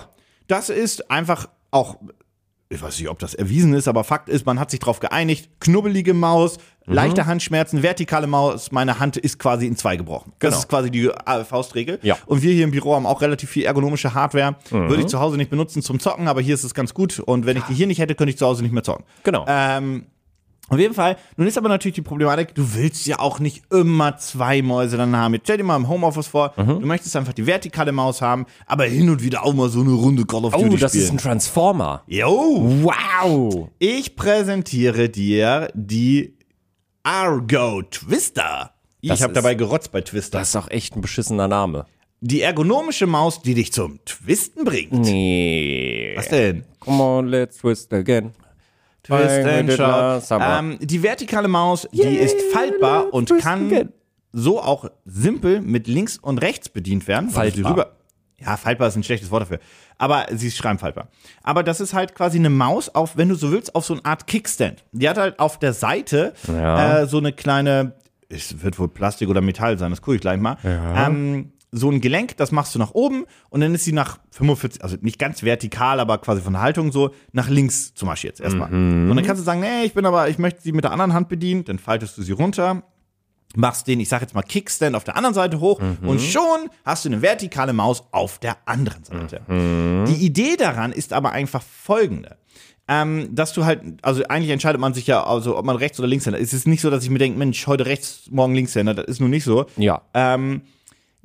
[0.48, 1.98] Das ist einfach auch,
[2.70, 5.50] ich weiß nicht, ob das erwiesen ist, aber Fakt ist, man hat sich darauf geeinigt,
[5.60, 6.58] knubbelige Maus,
[6.88, 6.94] Mhm.
[6.96, 10.34] leichte Handschmerzen, vertikale Maus, meine Hand ist quasi in zwei gebrochen.
[10.40, 10.60] Das Genau.
[10.62, 12.00] ist quasi die äh, Faustregel.
[12.02, 12.18] Ja.
[12.26, 14.56] Und wir hier im Büro haben auch relativ viel ergonomische Hardware.
[14.72, 14.90] Mhm.
[14.90, 17.20] Würde ich zu Hause nicht benutzen zum Zocken, aber hier ist es ganz gut.
[17.20, 19.06] Und wenn ich die hier nicht hätte, könnte ich zu Hause nicht mehr zocken.
[19.24, 19.46] Genau.
[19.48, 20.08] Ähm,
[20.70, 24.18] auf jeden Fall, nun ist aber natürlich die Problematik, du willst ja auch nicht immer
[24.18, 25.34] zwei Mäuse dann haben.
[25.34, 26.80] Jetzt stell dir mal im Homeoffice vor, Mhm.
[26.80, 29.92] du möchtest einfach die vertikale Maus haben, aber hin und wieder auch mal so eine
[29.92, 31.16] Runde Call of Duty Oh, das ist spielen.
[31.16, 32.04] ein Transformer.
[32.08, 32.62] Jo!
[32.84, 33.70] Wow!
[33.80, 36.36] Ich präsentiere dir die
[37.04, 38.72] Argo Twister.
[39.02, 40.40] Ich habe ist- dabei gerotzt bei Twister.
[40.40, 41.86] Das ist auch echt ein beschissener Name.
[42.22, 44.92] Die ergonomische Maus, die dich zum Twisten bringt.
[44.92, 46.12] Nee.
[46.18, 46.66] Was denn?
[46.82, 48.32] Come on, let's twist again.
[49.10, 50.40] Twist and shout.
[50.42, 53.90] Ähm, die vertikale Maus, die ist faltbar und kann again.
[54.32, 57.30] so auch simpel mit links und rechts bedient werden.
[57.30, 57.94] Faltbar.
[58.40, 59.60] ja, faltbar ist ein schlechtes Wort dafür.
[59.98, 61.10] Aber sie ist schreibfaltbar.
[61.44, 64.06] Aber das ist halt quasi eine Maus auf, wenn du so willst, auf so eine
[64.06, 64.86] Art Kickstand.
[64.94, 67.02] Die hat halt auf der Seite Ja.
[67.02, 67.94] äh, so eine kleine,
[68.30, 70.56] es wird wohl Plastik oder Metall sein, das gucke ich gleich mal.
[70.64, 74.84] Ähm, so ein Gelenk, das machst du nach oben und dann ist sie nach 45,
[74.84, 78.42] also nicht ganz vertikal, aber quasi von der Haltung so, nach links zum Beispiel jetzt
[78.42, 78.70] erstmal.
[79.10, 81.14] Und dann kannst du sagen, nee, ich bin aber, ich möchte sie mit der anderen
[81.14, 82.84] Hand bedienen, dann faltest du sie runter,
[83.56, 87.06] machst den, ich sag jetzt mal Kickstand auf der anderen Seite hoch und schon hast
[87.06, 89.42] du eine vertikale Maus auf der anderen Seite.
[89.48, 92.38] Die Idee daran ist aber einfach folgende.
[92.92, 96.08] Ähm, dass du halt, also eigentlich entscheidet man sich ja, also ob man rechts oder
[96.08, 96.34] links ist.
[96.34, 99.22] Es ist nicht so, dass ich mir denke, Mensch, heute rechts, morgen Linkshänder, das ist
[99.22, 99.68] nun nicht so.
[99.78, 100.02] Ja.
[100.16, 100.64] Ähm,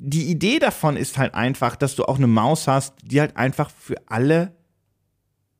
[0.06, 3.70] die Idee davon ist halt einfach, dass du auch eine Maus hast, die halt einfach
[3.70, 4.52] für alle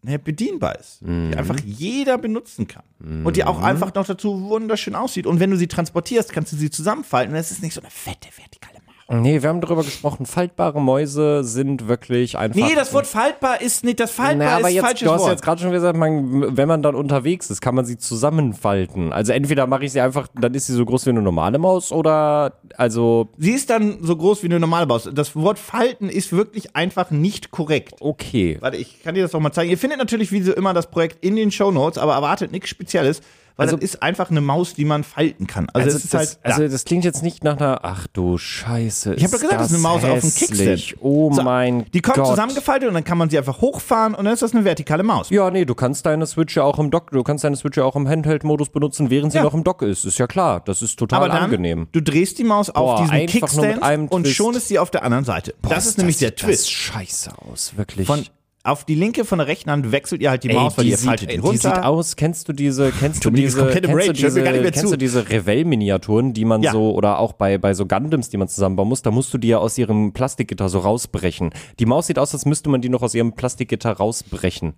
[0.02, 1.00] ne, bedienbar ist.
[1.00, 2.84] Die einfach jeder benutzen kann.
[3.24, 5.26] Und die auch einfach noch dazu wunderschön aussieht.
[5.26, 7.90] Und wenn du sie transportierst, kannst du sie zusammenfalten und es ist nicht so eine
[7.90, 8.73] fette vertikale.
[9.08, 10.24] Nee, wir haben darüber gesprochen.
[10.24, 12.58] Faltbare Mäuse sind wirklich einfach.
[12.58, 15.20] Nee, das Wort faltbar ist nicht, das faltbar Na, aber ist jetzt, falsches du hast
[15.20, 15.30] Wort.
[15.32, 19.12] jetzt gerade schon gesagt, man, wenn man dann unterwegs ist, kann man sie zusammenfalten.
[19.12, 21.92] Also entweder mache ich sie einfach, dann ist sie so groß wie eine normale Maus
[21.92, 25.08] oder also Sie ist dann so groß wie eine normale Maus.
[25.12, 27.96] Das Wort falten ist wirklich einfach nicht korrekt.
[28.00, 28.56] okay.
[28.60, 29.70] Warte, ich kann dir das noch mal zeigen.
[29.70, 32.70] Ihr findet natürlich wie so immer das Projekt in den Show Notes, aber erwartet nichts
[32.70, 33.20] Spezielles,
[33.56, 35.68] weil Also- das ist einfach eine Maus, die man falten kann.
[35.72, 36.38] Also, Also, es ist das, halt.
[36.42, 39.14] also das klingt jetzt nicht nach einer, ach du Scheiße.
[39.14, 40.96] Ich hab doch gesagt, das ist eine Maus auf dem Kickstand.
[41.00, 42.26] Oh So, mein die kommt Gott.
[42.28, 45.30] zusammengefaltet und dann kann man sie einfach hochfahren und dann ist das eine vertikale Maus.
[45.30, 47.84] Ja, nee, du kannst deine Switch ja auch im Dock, du kannst deine Switch ja
[47.84, 49.44] auch im Handheld-Modus benutzen, während sie Ja.
[49.44, 50.04] noch im Dock ist.
[50.04, 51.88] Ist ja klar, das ist total aber dann, angenehm.
[51.92, 54.90] du drehst die Maus auf Boah, diesen nur mit Kickstand und schon ist sie auf
[54.90, 55.54] der anderen Seite.
[55.62, 56.64] das ist nämlich der sieht Twist.
[56.64, 58.06] Das scheiße aus, wirklich.
[58.06, 58.24] Von,
[58.64, 61.30] auf die linke von der rechten Hand wechselt ihr halt die Maus, weil ihr faltet
[61.30, 61.74] die die runter.
[61.74, 64.72] sieht aus, kennst du diese, kennst du ist diese, kennst du Rage, mir diese, nicht
[64.74, 66.72] kennst du diese Revell-Miniaturen, die man Ja.
[66.72, 69.48] so, oder auch bei, bei so Gundams, die man zusammenbauen muss, da musst du die
[69.48, 71.50] ja aus ihrem Plastikgitter so rausbrechen.
[71.78, 74.72] Die Maus sieht aus, als müsste man die noch aus ihrem Plastikgitter rausbrechen.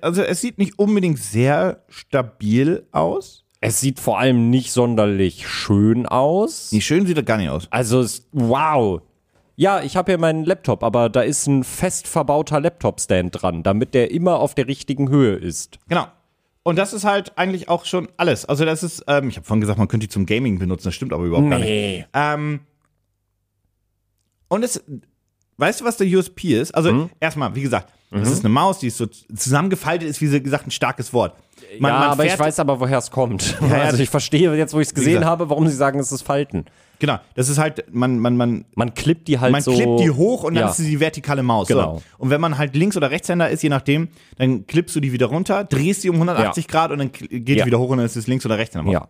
[0.00, 3.46] Also es sieht nicht unbedingt sehr stabil aus.
[3.60, 6.70] Es sieht vor allem nicht sonderlich schön aus.
[6.72, 7.66] Nee, schön sieht das gar nicht aus.
[7.70, 9.00] Also, es, wow.
[9.58, 13.92] Ja, ich habe hier meinen Laptop, aber da ist ein fest verbauter Laptop-Stand dran, damit
[13.92, 15.80] der immer auf der richtigen Höhe ist.
[15.88, 16.06] Genau.
[16.62, 18.44] Und das ist halt eigentlich auch schon alles.
[18.44, 20.94] Also das ist, ähm, ich habe vorhin gesagt, man könnte die zum Gaming benutzen, das
[20.94, 22.06] stimmt aber überhaupt gar nicht.
[22.14, 22.60] Ähm,
[24.46, 24.80] und es,
[25.56, 26.72] weißt du, was der USP ist?
[26.72, 27.10] Also Hm?
[27.18, 30.68] erstmal, wie gesagt, das ist eine Maus, die ist so zusammengefaltet, ist wie sie gesagt
[30.68, 31.34] ein starkes Wort.
[31.80, 33.58] Man, ja, man aber ich weiß aber, woher es kommt.
[33.60, 36.22] ja, also ich verstehe jetzt, wo ich es gesehen habe, warum sie sagen, es ist
[36.22, 36.66] Falten.
[37.00, 39.72] Genau, das ist halt, man, man, man, Man klippt die halt man so.
[39.72, 40.70] klippt die hoch und dann ja.
[40.70, 41.68] ist sie die vertikale Maus.
[41.68, 41.98] Genau.
[41.98, 42.02] So.
[42.18, 45.26] Und wenn man halt Links- oder Rechtshänder ist, je nachdem, dann klippst du die wieder
[45.26, 47.64] runter, drehst sie um 180 Grad und dann geht Ja.
[47.64, 48.90] die wieder hoch und dann ist es Links- oder Rechtshänder.
[48.90, 49.08] Ja.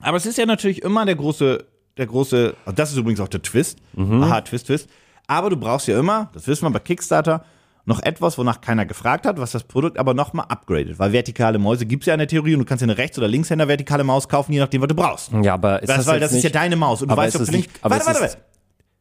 [0.00, 1.64] Aber es ist ja natürlich immer der große,
[1.98, 3.78] der große, also das ist übrigens auch der Twist.
[3.92, 4.22] Mhm.
[4.22, 4.88] Aha, Twist, Twist.
[5.26, 7.44] Aber du brauchst ja immer, das wissen wir bei Kickstarter,
[7.84, 10.98] noch etwas, wonach keiner gefragt hat, was das Produkt aber nochmal upgradet.
[10.98, 13.18] Weil vertikale Mäuse gibt es ja in der Theorie und du kannst ja eine Rechts-
[13.18, 15.32] oder Linkshänder vertikale Maus kaufen, je nachdem, was du brauchst.
[15.42, 17.34] Ja, aber ist Das, das, weil das ist nicht, ja deine Maus und du weißt,
[17.34, 18.38] ist ob es du nicht- aber Warte, warte, ist-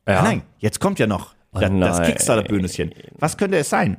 [0.06, 0.12] warte.
[0.20, 0.24] Ja.
[0.24, 2.04] Nein, jetzt kommt ja noch das, das nein.
[2.08, 2.91] Kickstarter-Böhnchen.
[3.20, 3.98] Was könnte es sein?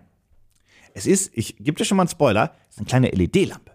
[0.95, 3.71] Es ist, ich gebe dir schon mal einen Spoiler, es ist eine kleine LED-Lampe.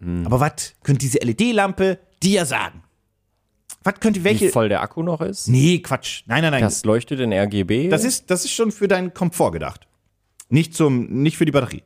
[0.00, 0.26] Hm.
[0.26, 2.82] Aber was könnte diese LED-Lampe dir sagen?
[3.84, 4.48] Was könnte wie welche.
[4.50, 5.48] voll der Akku noch ist.
[5.48, 6.22] Nee, Quatsch.
[6.26, 6.62] Nein, nein, nein.
[6.62, 7.88] Das, Das leuchtet in RGB.
[7.88, 9.88] ist, das ist schon für deinen Komfort gedacht.
[10.52, 11.82] Nicht zum, nicht für die Batterie.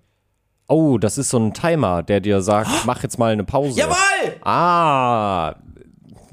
[0.67, 3.79] oh, das ist so ein Timer, der dir sagt, mach jetzt mal eine Pause.
[3.79, 3.95] Jawohl!
[4.43, 5.55] Ah,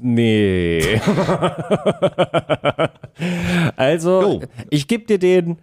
[0.00, 1.00] nee.
[3.76, 4.40] also, Jo.
[4.70, 5.58] ich gebe dir den.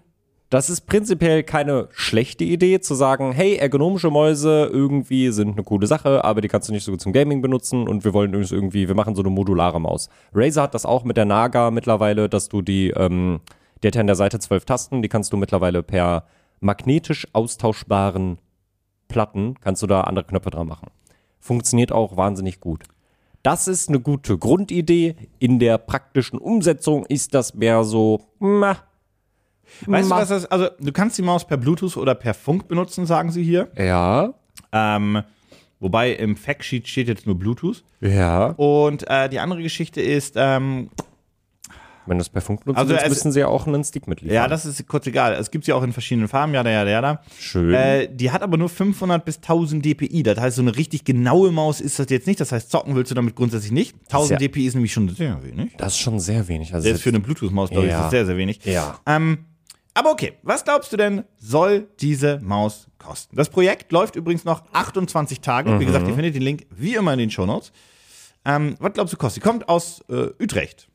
[0.49, 5.87] Das ist prinzipiell keine schlechte Idee, zu sagen, hey, ergonomische Mäuse irgendwie sind eine coole
[5.87, 8.51] Sache, aber die kannst du nicht so gut zum Gaming benutzen und wir wollen übrigens
[8.51, 10.09] irgendwie, wir machen so eine modulare Maus.
[10.33, 13.39] Razer hat das auch mit der Naga mittlerweile, dass du die, ähm,
[13.81, 16.25] die hat an der Seite zwölf Tasten, die kannst du mittlerweile per
[16.61, 18.37] magnetisch austauschbaren
[19.09, 20.87] Platten, kannst du da andere Knöpfe dran machen.
[21.39, 22.83] Funktioniert auch wahnsinnig gut.
[23.43, 25.15] Das ist eine gute Grundidee.
[25.39, 28.75] In der praktischen Umsetzung ist das mehr so, meh,
[29.85, 32.67] Weißt Ma- du, was das Also, du kannst die Maus per Bluetooth oder per Funk
[32.67, 33.69] benutzen, sagen sie hier.
[33.77, 34.33] ja,
[34.73, 35.23] Ähm,
[35.79, 37.83] wobei im Factsheet steht jetzt nur Bluetooth.
[38.01, 38.47] ja.
[38.57, 40.89] Und äh, die andere Geschichte ist, ähm,
[42.07, 44.33] Wenn es per Funk nutzen Also willst, es- müssen sie ja auch einen Stick mitliefern.
[44.35, 45.33] ja, das ist kurz egal.
[45.33, 47.21] Es gibt sie auch in verschiedenen Farben, ja, ja, ja, ja.
[47.39, 47.73] Schön.
[47.73, 50.23] Äh, die hat aber nur 500 bis 1000 dpi.
[50.23, 52.39] Das heißt, so eine richtig genaue Maus ist das jetzt nicht.
[52.39, 53.95] Das heißt, zocken willst du damit grundsätzlich nicht.
[54.09, 55.75] 1000 ja- dpi ist nämlich schon sehr wenig.
[55.77, 56.73] das ist schon sehr wenig.
[56.73, 58.59] Also Selbst für eine Bluetooth-Maus, glaube ich, ist das sehr, sehr wenig.
[58.65, 58.99] ja.
[59.05, 59.45] Ähm,
[59.93, 63.35] aber okay, was glaubst du denn, soll diese Maus kosten?
[63.35, 65.79] Das Projekt läuft übrigens noch 28 Tage.
[65.81, 67.73] Wie gesagt, ihr findet den Link wie immer in den Shownotes.
[68.45, 69.43] Ähm, was glaubst du, kostet?
[69.43, 70.87] Sie kommt aus äh, Utrecht.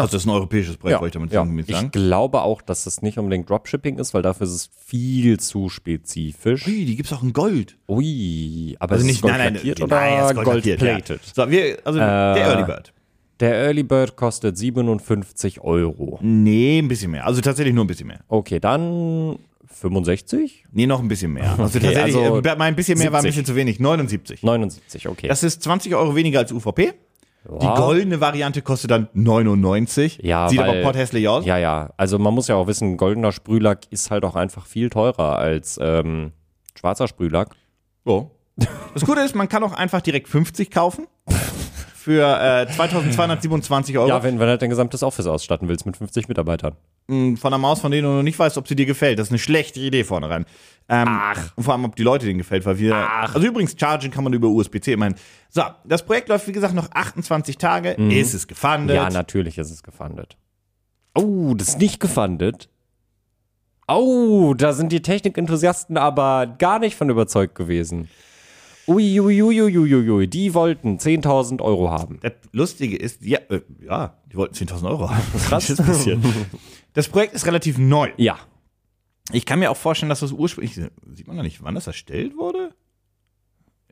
[0.00, 1.76] Also das ist ein europäisches Projekt, Ja, wollte ich damit ja.
[1.76, 1.86] sagen.
[1.86, 5.68] Ich glaube auch, dass das nicht unbedingt Dropshipping ist, weil dafür ist es viel zu
[5.68, 6.66] spezifisch.
[6.66, 7.76] Ui, die gibt's auch in Gold.
[7.88, 11.08] Ui, aber Also ist nicht, es gold nein, nein, oder nein, es ist gold, lackiert,
[11.08, 11.16] ja.
[11.34, 12.92] So, wir, also der Early Bird.
[13.40, 16.18] Der Early Bird kostet 57 Euro.
[16.22, 17.26] Nee, ein bisschen mehr.
[17.26, 18.20] Also tatsächlich nur ein bisschen mehr.
[18.28, 20.64] Okay, dann 65?
[20.72, 21.50] Nee, noch ein bisschen mehr.
[21.58, 23.30] Also Okay, tatsächlich, also äh, mein bisschen mehr war ein 70.
[23.42, 23.78] bisschen zu wenig.
[23.78, 24.42] 79.
[24.42, 25.28] 79, okay.
[25.28, 26.94] Das ist 20 Euro weniger als UVP.
[27.48, 27.74] Die Ja.
[27.76, 30.20] goldene Variante kostet dann 99.
[30.22, 31.44] Ja, Sieht weil- aber potthässlich aus.
[31.44, 31.90] Ja, ja.
[31.96, 35.78] Also man muss ja auch wissen, goldener Sprühlack ist halt auch einfach viel teurer als
[35.82, 36.32] ähm,
[36.78, 37.54] schwarzer Sprühlack.
[38.04, 38.30] So.
[38.94, 41.06] Das Gute ist, man kann auch einfach direkt 50 kaufen.
[41.94, 45.96] für äh, 2227 Euro Ja, wenn, wenn du halt dein gesamtes Office ausstatten willst mit
[45.96, 46.76] 50 Mitarbeitern.
[47.08, 49.18] von einer Maus, von denen du noch nicht weißt, ob sie dir gefällt.
[49.18, 50.46] Das ist eine schlechte Idee vorne rein.
[50.88, 51.52] Ähm, Ach.
[51.56, 52.94] Und vor allem, ob die Leute denen gefällt, weil wir.
[52.94, 53.34] Ach.
[53.34, 54.92] Also übrigens, chargen kann man über USB-C.
[54.92, 55.16] Ich meine,
[55.48, 57.92] so, das Projekt läuft, wie gesagt, noch 28 Tage.
[57.92, 58.96] Ist es gefundet?
[58.96, 60.36] Ja, natürlich ist es gefundet.
[61.16, 62.68] Oh, das ist nicht gefundet.
[63.88, 68.08] Oh, da sind die Technikenthusiasten aber gar nicht von überzeugt gewesen.
[68.88, 72.20] Uiuiuiuiui, die wollten 10.000 Euro haben.
[72.22, 75.22] Das Lustige ist, ja, äh, ja die wollten 10.000 Euro haben.
[75.48, 75.66] Krass.
[75.76, 76.08] Das,
[76.92, 78.10] das Projekt ist relativ neu.
[78.16, 78.38] Ja,
[79.32, 82.36] Ich kann mir auch vorstellen, dass das ursprünglich, sieht man da nicht, wann das erstellt
[82.36, 82.72] wurde?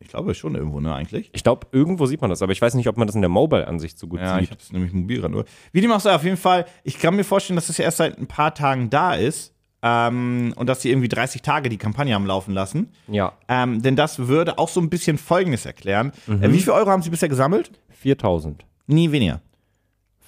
[0.00, 1.30] Ich glaube schon irgendwo, ne, eigentlich.
[1.32, 3.30] ich glaube, irgendwo sieht man das, aber ich weiß nicht, ob man das in der
[3.30, 4.50] Mobile-Ansicht so gut Ja, ich sieht.
[4.50, 5.44] habe es nämlich mobil gerade nur.
[5.72, 7.96] Wie dem auch sei, auf jeden Fall, ich kann mir vorstellen, dass das ja erst
[7.98, 12.14] seit ein paar Tagen da ist ähm, und dass sie irgendwie 30 Tage die Kampagne
[12.14, 12.90] haben laufen lassen.
[13.08, 16.12] Ja, Ähm, denn das würde auch so ein bisschen Folgendes erklären.
[16.28, 17.70] Äh, wie viel Euro haben sie bisher gesammelt?
[18.02, 18.56] 4.000,
[18.86, 19.40] Nie weniger.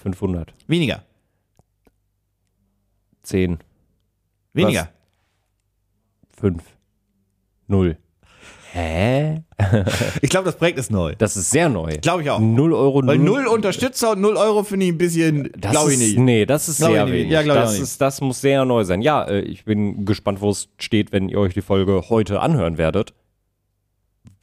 [0.02, 1.02] 500, Weniger.
[3.24, 3.58] 10,
[4.52, 4.88] Weniger.
[6.38, 6.62] 5,
[7.68, 7.96] 0.
[8.72, 9.42] Hä?
[10.20, 11.14] Ich glaube, das Projekt ist neu.
[11.16, 11.96] Das ist sehr neu.
[12.02, 12.38] Glaube ich auch.
[12.38, 15.98] 0 Euro, Weil null Unterstützer und null Euro finde ich ein bisschen, Das glaube ich
[15.98, 16.18] nicht.
[16.18, 17.32] Nee, das ist Glaub sehr wenig.
[17.32, 17.82] Ja, glaub ich das, nicht.
[17.82, 19.00] ist, das muss sehr neu sein.
[19.00, 22.76] Ja, äh, ich bin gespannt, wo es steht, wenn ihr euch die Folge heute anhören
[22.76, 23.14] werdet.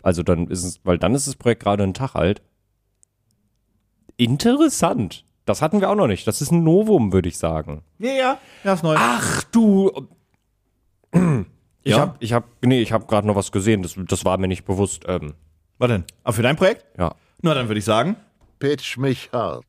[0.01, 2.41] Also dann ist es, weil dann ist das Projekt gerade einen Tag alt.
[4.17, 5.25] Interessant.
[5.45, 6.25] Das hatten wir auch noch nicht.
[6.25, 7.83] Das ist ein Novum, würde ich sagen.
[7.99, 8.95] Ja, ja, ist neu.
[8.97, 10.07] Ach du.
[11.83, 11.99] Ich Ja?
[11.99, 13.81] hab, ich hab, nee, ich hab gerade noch was gesehen.
[13.83, 15.03] Das, das war mir nicht bewusst.
[15.07, 15.33] Ähm,
[15.77, 16.03] Was denn?
[16.23, 16.85] Aber für dein Projekt?
[16.97, 17.13] ja.
[17.45, 18.15] Na, dann würde ich sagen.
[18.59, 19.65] Pitch mich hart.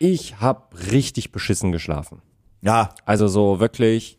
[0.00, 2.20] Ich hab richtig beschissen geschlafen.
[2.62, 4.18] Ja, Also so wirklich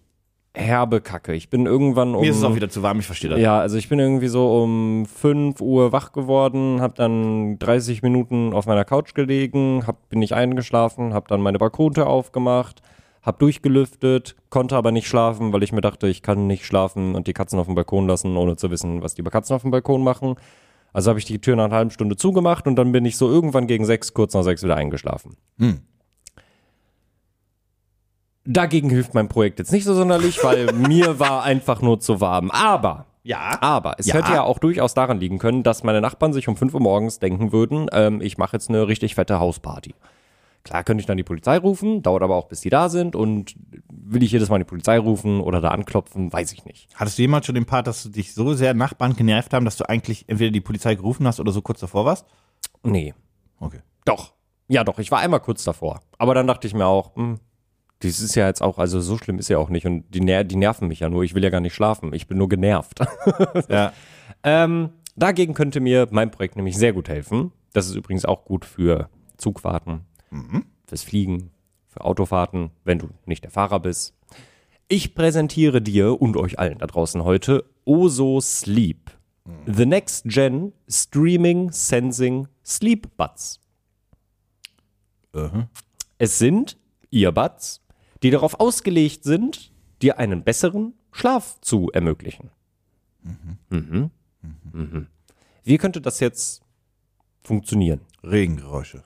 [0.56, 1.34] herbe Kacke.
[1.34, 2.22] Ich bin irgendwann um.
[2.22, 3.40] mir ist es auch wieder zu warm, ich verstehe das.
[3.40, 8.54] Ja, also ich bin irgendwie so um 5 Uhr wach geworden, hab dann 30 Minuten
[8.54, 12.82] auf meiner Couch gelegen, hab, bin nicht eingeschlafen, hab dann meine Balkontür aufgemacht,
[13.22, 17.28] hab durchgelüftet, konnte aber nicht schlafen, weil ich mir dachte, ich kann nicht schlafen und
[17.28, 20.04] die Katzen auf dem Balkon lassen, ohne zu wissen, was die Katzen auf dem Balkon
[20.04, 20.36] machen.
[20.94, 23.30] Also habe ich die Tür nach einer halben Stunde zugemacht und dann bin ich so
[23.30, 25.36] irgendwann gegen sechs, kurz nach sechs wieder eingeschlafen.
[28.46, 32.50] Dagegen hilft mein Projekt jetzt nicht so sonderlich, weil mir war einfach nur zu warm.
[32.52, 33.58] Aber Ja.
[33.62, 34.16] aber es Ja.
[34.16, 37.20] hätte ja auch durchaus daran liegen können, dass meine Nachbarn sich um 5 Uhr morgens
[37.20, 39.94] denken würden, ähm, ich mache jetzt eine richtig fette Hausparty.
[40.64, 43.55] Klar könnte ich dann die Polizei rufen, dauert aber auch, bis die da sind und
[43.91, 46.89] will ich jedes Mal die Polizei rufen oder da anklopfen, weiß ich nicht.
[46.95, 49.78] Hattest du jemals schon den Part, dass du dich so sehr Nachbarn genervt haben, dass
[49.78, 52.26] du eigentlich entweder die Polizei gerufen hast oder so kurz davor warst?
[52.84, 53.14] Nee.
[53.60, 53.80] Okay.
[54.05, 54.34] Doch.
[54.68, 56.01] Ja, doch, ich war einmal kurz davor.
[56.18, 57.39] Aber dann dachte ich mir auch, hm,
[57.99, 60.43] das ist ja jetzt auch, also so schlimm ist ja auch nicht und die, ner
[60.43, 62.99] die nerven mich ja nur, ich will ja gar nicht schlafen, ich bin nur genervt.
[63.70, 63.93] Ja.
[64.43, 67.51] Ähm, dagegen könnte mir mein Projekt nämlich sehr gut helfen.
[67.74, 69.10] Das ist übrigens auch gut für
[70.30, 71.52] Zugfahrten, fürs Fliegen,
[71.88, 74.14] für Autofahrten, wenn du nicht der Fahrer bist.
[74.88, 79.12] Ich präsentiere dir und euch allen da draußen heute Oso Sleep.
[79.66, 83.60] The Next Gen Streaming Sensing Sleep Buds.
[86.18, 86.78] Es sind
[87.12, 87.82] Earbuds,
[88.24, 89.72] die darauf ausgelegt sind,
[90.02, 92.52] dir einen besseren Schlaf zu ermöglichen.
[93.70, 94.12] Mhm.
[94.74, 95.08] Mhm.
[95.64, 96.62] Wie könnte das jetzt
[97.42, 98.02] funktionieren?
[98.24, 99.04] Regengeräusche.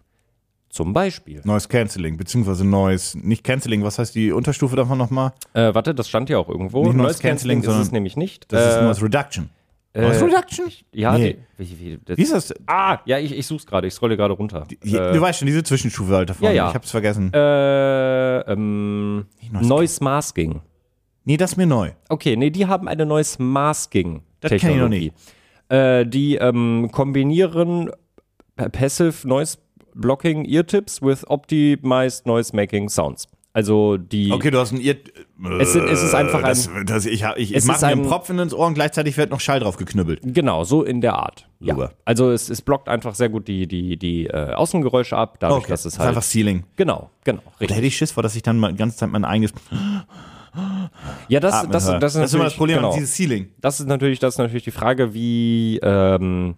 [0.73, 1.39] Zum Beispiel.
[1.43, 5.31] Neues Canceling, beziehungsweise neues, nicht Canceling, was heißt die Unterstufe davon nochmal?
[5.53, 6.79] Äh, warte, das stand ja auch irgendwo.
[6.83, 8.51] Nicht Neues Noise Cancelling, ist es nämlich nicht.
[8.51, 9.49] Das ist Äh, neues Reduction.
[9.93, 10.65] äh, Noise Reduction?
[10.91, 11.37] Ja, Nee.
[11.59, 12.53] die, wie, wie, das, Wie ist das?
[12.65, 13.85] Ah, ja, ich, ich such's gerade.
[13.85, 14.65] Ich scrolle gerade runter.
[14.81, 16.43] Hier, du weißt schon, diese Zwischenstufe halt davon.
[16.45, 16.69] ja, ja.
[16.69, 17.31] Ich hab's vergessen.
[17.31, 20.61] Äh, ähm, Noise Noise Masking.
[21.23, 21.91] nee, das ist mir neu.
[22.09, 25.11] Okay, nee, die haben eine Noise Masking Das kenn ich noch Technologie.
[25.69, 27.91] Äh, die ähm, kombinieren
[28.55, 29.57] Passive Noise
[29.95, 33.27] Blocking Ear Tips with Optimized Noise Making Sounds.
[33.55, 34.95] Also die Okay, du hast ein Ear.
[35.59, 37.87] Es sind- es ist einfach ein- das, das, Ich, ich, ich Es mach ist mir
[37.89, 40.21] einen ein- Propfen ins Ohr und gleichzeitig wird noch Schall drauf geknüppelt.
[40.23, 41.47] Genau, so in der Art.
[41.59, 41.75] Ja.
[41.75, 41.91] Super.
[42.03, 45.81] Also es, es blockt einfach sehr gut die, die, die äh, Außengeräusche ab, dadurch, dass
[45.81, 46.09] es das ist halt.
[46.09, 46.63] einfach Ceiling.
[46.75, 47.41] genau, genau.
[47.45, 47.77] Da Richtig.
[47.77, 49.53] hätte ich Schiss vor, dass ich dann mal die ganze Zeit mein eigenes
[51.27, 51.99] Ja, das, Atmen das, höre.
[51.99, 52.93] das, ist das ist immer das Problem, genau.
[52.93, 53.49] dieses Ceiling.
[53.61, 56.55] Das ist natürlich, das ist natürlich die Frage, wie, ähm,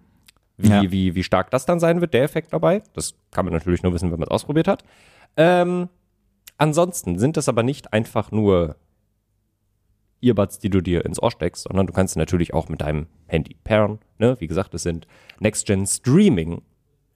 [0.58, 0.82] wie, Ja.
[0.92, 2.82] wie, wie stark das dann sein wird, der Effekt dabei.
[2.94, 4.84] Das kann man natürlich nur wissen, wenn man es ausprobiert hat.
[5.38, 5.90] Ähm,
[6.58, 8.78] ansonsten sind das aber nicht einfach nur
[10.22, 13.08] Earbuds, die du dir ins Ohr steckst, sondern du kannst sie natürlich auch mit deinem
[13.28, 14.00] Handy pairen.
[14.18, 14.36] Ne?
[14.40, 15.08] Wie gesagt, es sind
[15.40, 16.62] Next-Gen Streaming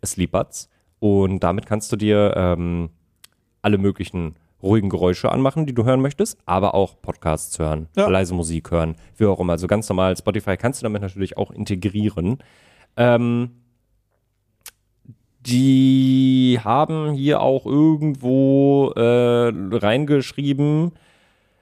[0.05, 0.69] Sleepbuds
[0.99, 2.89] und damit kannst du dir ähm,
[3.61, 8.09] alle möglichen ruhigen Geräusche anmachen, die du hören möchtest, aber auch Podcasts hören, Ja.
[8.09, 9.53] leise Musik hören, wie auch immer.
[9.53, 12.39] Also ganz normal Spotify kannst du damit natürlich auch integrieren.
[12.97, 13.51] Ähm,
[15.41, 20.91] Die haben hier auch irgendwo äh, reingeschrieben,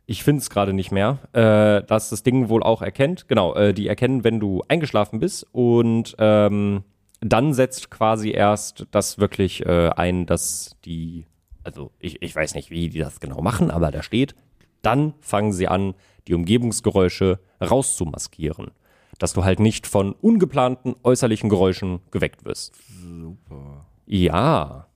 [0.08, 3.28] ich finde es gerade nicht mehr, äh, dass das Ding wohl auch erkennt.
[3.28, 6.84] Genau, äh, die erkennen, wenn du eingeschlafen bist und ähm,
[7.22, 11.26] dann setzt quasi erst das wirklich äh, ein, dass die,
[11.64, 14.34] also ich, ich weiß nicht, wie die das genau machen, aber da steht,
[14.82, 15.94] dann fangen sie an,
[16.28, 18.72] die Umgebungsgeräusche rauszumaskieren.
[19.20, 22.76] Dass du halt nicht von ungeplanten äußerlichen Geräuschen geweckt wirst.
[23.02, 23.86] Super.
[24.06, 24.88] Ja.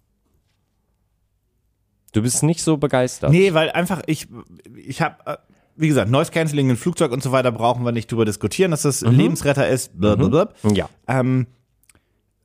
[2.14, 3.32] Du bist nicht so begeistert.
[3.32, 4.28] Nee, weil einfach ich,
[4.76, 5.40] ich habe,
[5.76, 8.84] wie gesagt, Noise Cancelling in Flugzeug und so weiter brauchen wir nicht drüber diskutieren, dass
[8.84, 9.98] das Lebensretter ist.
[10.00, 10.50] Blablabla.
[10.74, 10.90] Ja.
[11.08, 11.48] Ähm,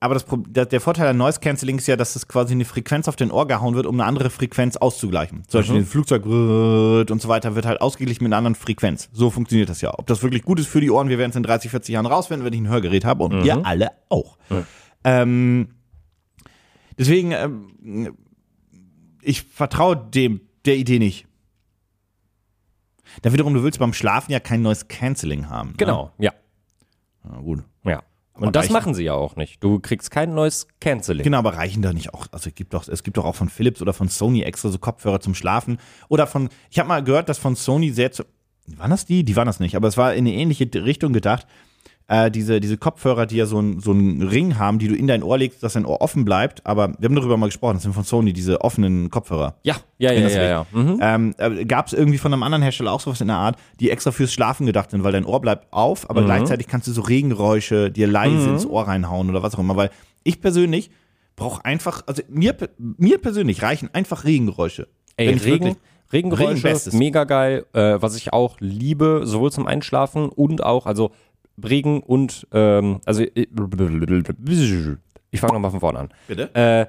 [0.07, 3.17] aber das, der, Vorteil an Noise Cancelling ist ja, dass es quasi eine Frequenz auf
[3.17, 5.43] den Ohr gehauen wird, um eine andere Frequenz auszugleichen.
[5.49, 9.11] Zum Beispiel ein Flugzeug und so weiter wird halt ausgeglichen mit einer anderen Frequenz.
[9.13, 9.93] So funktioniert das ja.
[9.99, 12.07] Ob das wirklich gut ist für die Ohren, wir werden es in 30, 40 Jahren
[12.07, 14.39] rausfinden, wenn ich ein Hörgerät habe und ihr alle auch.
[15.05, 15.69] Ähm,
[16.99, 18.17] deswegen, ähm,
[19.21, 21.27] ich vertraue dem der Idee nicht.
[23.23, 25.71] Dann wiederum, du willst beim Schlafen ja kein Noise Cancelling haben.
[25.71, 25.77] Ne?
[25.79, 26.33] Genau, ja.
[27.25, 27.65] Ja, gut.
[27.85, 28.03] Ja.
[28.37, 29.63] Aber Und das machen sie ja auch nicht.
[29.65, 31.25] Du kriegst kein neues Canceling.
[31.25, 33.49] Genau, aber reichen da nicht auch, also es gibt doch, es gibt doch auch von
[33.49, 35.79] Philips oder von Sony extra so Kopfhörer zum Schlafen
[36.09, 38.25] oder von, ich habe mal gehört, dass von Sony sehr zu,
[38.67, 39.25] waren das die?
[39.25, 41.47] Die waren das nicht, aber es war in eine ähnliche Richtung gedacht.
[42.09, 45.09] Äh, diese, diese Kopfhörer, die ja so einen so einen Ring haben, die du in
[45.09, 47.83] dein Ohr legst, dass dein Ohr offen bleibt, aber wir haben darüber mal gesprochen, das
[47.83, 49.57] sind von Sony, diese offenen Kopfhörer.
[49.65, 50.67] Ja, ja, ja, ja, ja.
[50.71, 51.01] Mhm.
[51.03, 53.91] Ähm, äh, Gab es irgendwie von einem anderen Hersteller auch sowas in der Art, die
[53.91, 57.01] extra fürs Schlafen gedacht sind, weil dein Ohr bleibt auf, aber gleichzeitig kannst du so
[57.01, 59.75] Regengeräusche dir leise ins Ohr reinhauen oder was auch immer.
[59.77, 59.91] Weil
[60.23, 60.91] ich persönlich
[61.35, 64.87] brauche einfach, also mir, mir persönlich reichen einfach Regengeräusche.
[65.17, 65.77] Ey, Regen, wirklich-
[66.13, 67.67] Regengeräusche, Regen mega geil.
[67.73, 71.11] Äh, was ich auch liebe, sowohl zum Einschlafen und auch, also
[71.63, 73.23] Regen und, ähm, also
[75.31, 76.09] ich fange nochmal von vorne an.
[76.29, 76.55] Bitte?
[76.55, 76.87] Äh,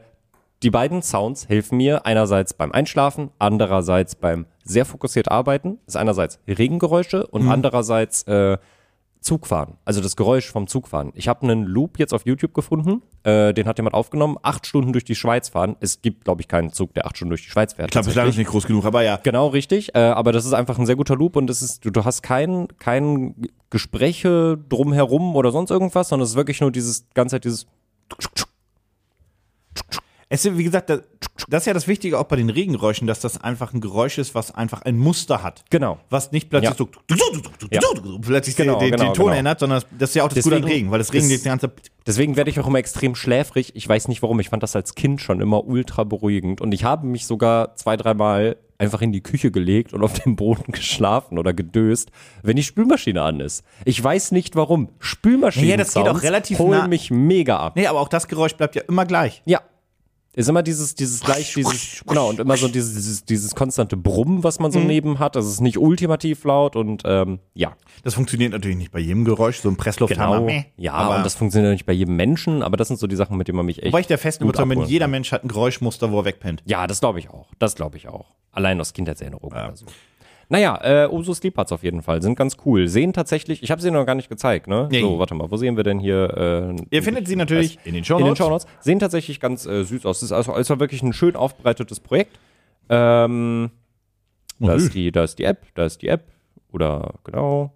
[0.63, 5.77] die beiden Sounds helfen mir einerseits beim Einschlafen, andererseits beim sehr fokussiert arbeiten.
[5.85, 8.57] Das ist einerseits Regengeräusche und andererseits äh,
[9.21, 9.75] Zugfahren.
[9.85, 11.11] Also das Geräusch vom Zugfahren.
[11.15, 14.37] Ich habe einen Loop jetzt auf YouTube gefunden, äh, den hat jemand aufgenommen.
[14.41, 15.75] Acht Stunden durch die Schweiz fahren.
[15.79, 17.89] Es gibt, glaube ich, keinen Zug, der acht Stunden durch die Schweiz fährt.
[17.89, 19.19] Ich glaube, das ist nicht groß genug, aber ja.
[19.23, 19.93] Genau, richtig.
[19.95, 22.21] Äh, aber das ist einfach ein sehr guter Loop und das ist, du, du hast
[22.21, 23.35] kein, kein
[23.69, 27.67] Gespräche drumherum oder sonst irgendwas, sondern es ist wirklich nur dieses ganze Zeit dieses.
[30.29, 31.01] Es ist, wie gesagt, das,
[31.47, 34.35] das ist ja das Wichtige auch bei den Regengeräuschen, dass das einfach ein Geräusch ist,
[34.35, 35.63] was einfach ein Muster hat.
[35.69, 35.99] Genau.
[36.09, 36.75] Was nicht plötzlich Ja.
[36.75, 36.89] so
[37.71, 37.79] Ja.
[38.21, 39.37] plötzlich Genau, den, genau, den Ton genau.
[39.37, 41.41] ändert, sondern das ist ja auch das Gute an Deswegen- Regen, weil das Regen das-
[41.41, 41.71] die ganze
[42.05, 43.71] Deswegen werde ich auch immer extrem schläfrig.
[43.75, 44.39] Ich weiß nicht warum.
[44.39, 46.61] Ich fand das als Kind schon immer ultra beruhigend.
[46.61, 50.35] Und ich habe mich sogar zwei, dreimal einfach in die Küche gelegt und auf dem
[50.37, 52.11] Boden geschlafen oder gedöst,
[52.43, 53.63] wenn die Spülmaschine an ist.
[53.85, 54.89] Ich weiß nicht warum.
[54.99, 57.75] Spülmaschinen Ja, das geht auch relativ holen nah- mich mega ab.
[57.75, 59.41] Nee, aber auch das Geräusch bleibt ja immer gleich.
[59.45, 59.61] Ja.
[60.37, 64.43] Ist immer dieses, dieses gleich, dieses, genau, und immer so dieses, dieses, dieses konstante Brummen,
[64.43, 64.85] was man so Mhm.
[64.85, 65.35] neben hat.
[65.35, 67.75] Also es ist nicht ultimativ laut und ähm, ja.
[68.03, 70.41] Das funktioniert natürlich nicht bei jedem Geräusch, so ein Presslufthammer.
[70.41, 70.65] meh.
[70.77, 73.35] Ja, aber und das funktioniert nicht bei jedem Menschen, aber das sind so die Sachen,
[73.35, 73.87] mit denen man mich echt.
[73.91, 75.07] Wobei ich der festen Überzeugung bin, jeder.
[75.07, 76.61] Mensch hat ein Geräuschmuster, wo er wegpennt.
[76.65, 77.47] Ja, das glaube ich auch.
[77.57, 78.27] Das glaube ich auch.
[78.51, 79.87] Allein aus Kindheitserinnerungen oder so.
[80.49, 82.21] Naja, äh, Oso Sleep Huts auf jeden Fall.
[82.21, 82.87] Sind ganz cool.
[82.87, 84.87] Sehen tatsächlich, ich habe sie noch gar nicht gezeigt, ne?
[84.89, 85.01] Nee.
[85.01, 86.75] So, warte mal, wo sehen wir denn hier?
[86.79, 88.37] Äh, Ihr findet sie natürlich in den in den Shownotes.
[88.37, 88.67] Shownotes.
[88.79, 90.17] Sehen tatsächlich ganz äh, süß aus.
[90.17, 92.39] Es ist also, war wirklich ein schön aufbereitetes Projekt.
[92.89, 93.71] Ähm,
[94.59, 96.23] da, ist die, da ist die App, da ist die App.
[96.71, 97.73] Oder genau.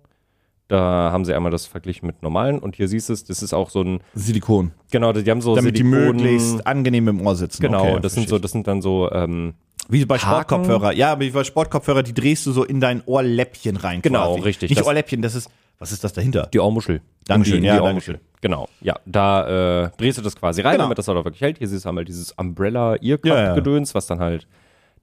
[0.70, 2.58] Da haben sie einmal das verglichen mit normalen.
[2.58, 4.72] Und hier siehst du es, das ist auch so ein, Silikon.
[4.90, 7.62] genau, die haben so Damit die Silikon- möglichst angenehm im Ohr sitzen.
[7.62, 9.56] Genau, Okay, das sind so, das sind dann so, ähm,
[9.90, 10.30] Wie bei Haken.
[10.30, 10.94] Sportkopfhörer.
[10.94, 14.02] Ja, aber wie bei Sportkopfhörer, die drehst du so in dein Ohrläppchen rein.
[14.02, 14.42] Genau, quasi.
[14.42, 14.70] richtig.
[14.70, 16.48] Nicht Das- Ohrläppchen, das ist, was ist das dahinter?
[16.54, 17.02] Die Ohrmuschel.
[17.26, 18.16] Dankeschön, Die, ja, die Dankeschön.
[18.16, 18.28] Ohrmuschel.
[18.42, 18.96] Genau, ja.
[19.06, 20.84] Da äh, drehst du das quasi rein, Genau.
[20.86, 21.58] damit das halt auch wirklich hält.
[21.58, 22.42] Hier siehst du einmal dieses Ja, ja.
[22.42, 24.48] Umbrella-Earcup-Gedöns, was dann halt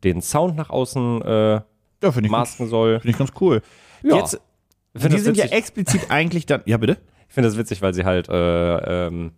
[0.05, 1.63] den Sound nach außen äh, Ja,
[2.03, 3.01] finde ich, masken soll.
[3.01, 3.63] find ich ganz cool.
[4.03, 4.17] Ja.
[4.17, 4.41] Jetzt,
[4.97, 5.59] finde die sind ja witzig.
[5.59, 6.63] explizit eigentlich dann.
[6.67, 6.99] Ja, bitte?
[7.29, 9.33] Ich finde das witzig, weil sie halt äh, ähm,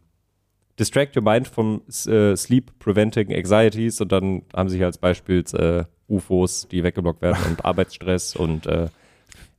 [0.79, 5.45] Distract your mind from äh, sleep preventing anxieties und dann haben sie hier als Beispiel
[5.53, 8.89] äh, UFOs, die weggeblockt werden und Arbeitsstress und äh,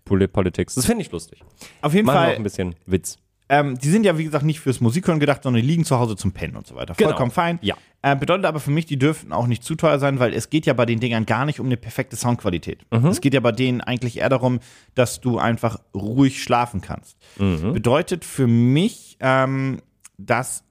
[0.06, 0.76] Poli- Politics.
[0.76, 1.44] Das finde ich lustig.
[1.82, 3.20] Auf jeden Machen auch Fall, ein bisschen Witz.
[3.50, 6.16] ähm, die sind ja, wie gesagt, nicht fürs Musikhören gedacht, sondern die liegen zu Hause
[6.16, 6.96] zum Pennen und so weiter.
[6.96, 7.10] Genau.
[7.12, 7.60] Vollkommen fein.
[7.62, 7.76] Ja.
[8.02, 10.66] Äh, bedeutet aber für mich, die dürften auch nicht zu teuer sein, weil es geht
[10.66, 12.80] ja bei den Dingern gar nicht um eine perfekte Soundqualität.
[12.92, 13.06] Mhm.
[13.08, 14.60] Es geht ja bei denen eigentlich eher darum,
[14.96, 17.16] dass du einfach ruhig schlafen kannst.
[17.38, 17.74] Mhm.
[17.74, 19.82] Bedeutet für mich, ähm,
[20.18, 20.64] dass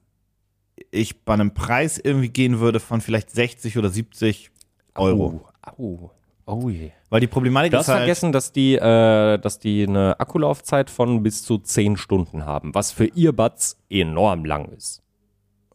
[0.91, 4.51] ich bei einem Preis irgendwie gehen würde von vielleicht 60 oder 70
[4.95, 5.45] Euro.
[5.77, 6.09] Oh,
[6.45, 6.91] oh je.
[7.09, 10.89] Weil die Problematik Du ist hast halt, vergessen, dass die, äh, dass die eine Akkulaufzeit
[10.89, 15.01] von bis zu 10 Stunden haben, was für Earbuds enorm lang ist.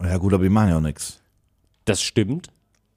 [0.02, 1.20] Ja gut, aber die machen ja auch nichts.
[1.84, 2.48] Das stimmt,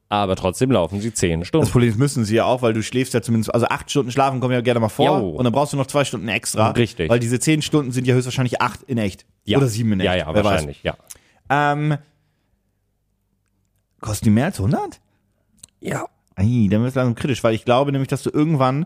[0.10, 1.70] aber trotzdem laufen sie zehn Das Stunden.
[1.70, 4.40] Problem ist, müssen sie ja auch, weil du schläfst ja zumindest, also acht Stunden schlafen
[4.40, 5.30] kommen ja gerne mal vor Jo.
[5.30, 6.72] und dann brauchst du noch zwei Stunden extra.
[6.72, 7.10] Richtig.
[7.10, 9.26] Weil diese zehn Stunden sind ja höchstwahrscheinlich acht in echt.
[9.48, 10.08] Oder sieben in echt.
[10.08, 10.96] Ja, ja, wer wahrscheinlich, ja.
[11.50, 11.98] Ähm,
[14.02, 15.00] kosten die mehr als 100?
[15.82, 16.06] Ja.
[16.36, 18.86] Ei, dann wird es langsam kritisch, weil ich glaube nämlich, dass du irgendwann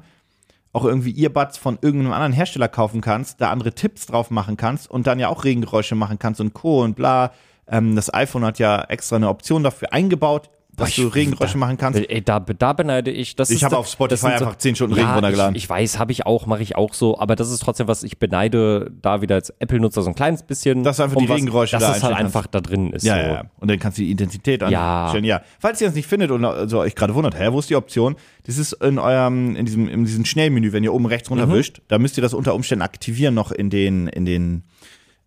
[0.71, 4.89] auch irgendwie Earbuds von irgendeinem anderen Hersteller kaufen kannst, da andere Tipps drauf machen kannst
[4.89, 6.81] und dann ja auch Regengeräusche machen kannst und Co.
[6.81, 7.31] und bla.
[7.67, 11.57] Ähm, das iPhone hat ja extra eine Option dafür eingebaut, dass Boah, du ich- Regengeräusche
[11.57, 11.99] machen kannst.
[11.99, 13.35] Ey, da, da beneide ich.
[13.35, 15.55] Das Ich habe da- auf Spotify einfach 10 Stunden Regen ja, runtergeladen.
[15.55, 18.03] Ich, ich weiß, habe ich auch, mache ich auch so, aber das ist trotzdem was,
[18.03, 20.83] ich beneide da wieder als Apple-Nutzer so ein kleines bisschen.
[20.83, 23.03] Dass einfach die was, Regengeräusche dass da es halt einfach da drin ist.
[23.05, 23.21] Ja, so.
[23.21, 23.43] ja, ja.
[23.59, 25.03] Und dann kannst du die Intensität Ja.
[25.05, 25.25] anstellen.
[25.25, 25.41] Ja.
[25.59, 28.15] Falls ihr das nicht findet und also euch gerade wundert, hä, wo ist die Option?
[28.45, 31.61] Das ist in eurem, in diesem, in diesem Schnellmenü, wenn ihr oben rechts runter Mhm.
[31.87, 34.63] da müsst ihr das unter Umständen aktivieren noch in den, in den,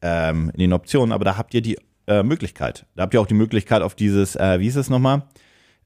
[0.02, 2.86] ähm, in den Optionen, aber da habt ihr die äh, Möglichkeit.
[2.94, 5.22] Da habt ihr auch die Möglichkeit auf dieses, äh, wie ist es nochmal?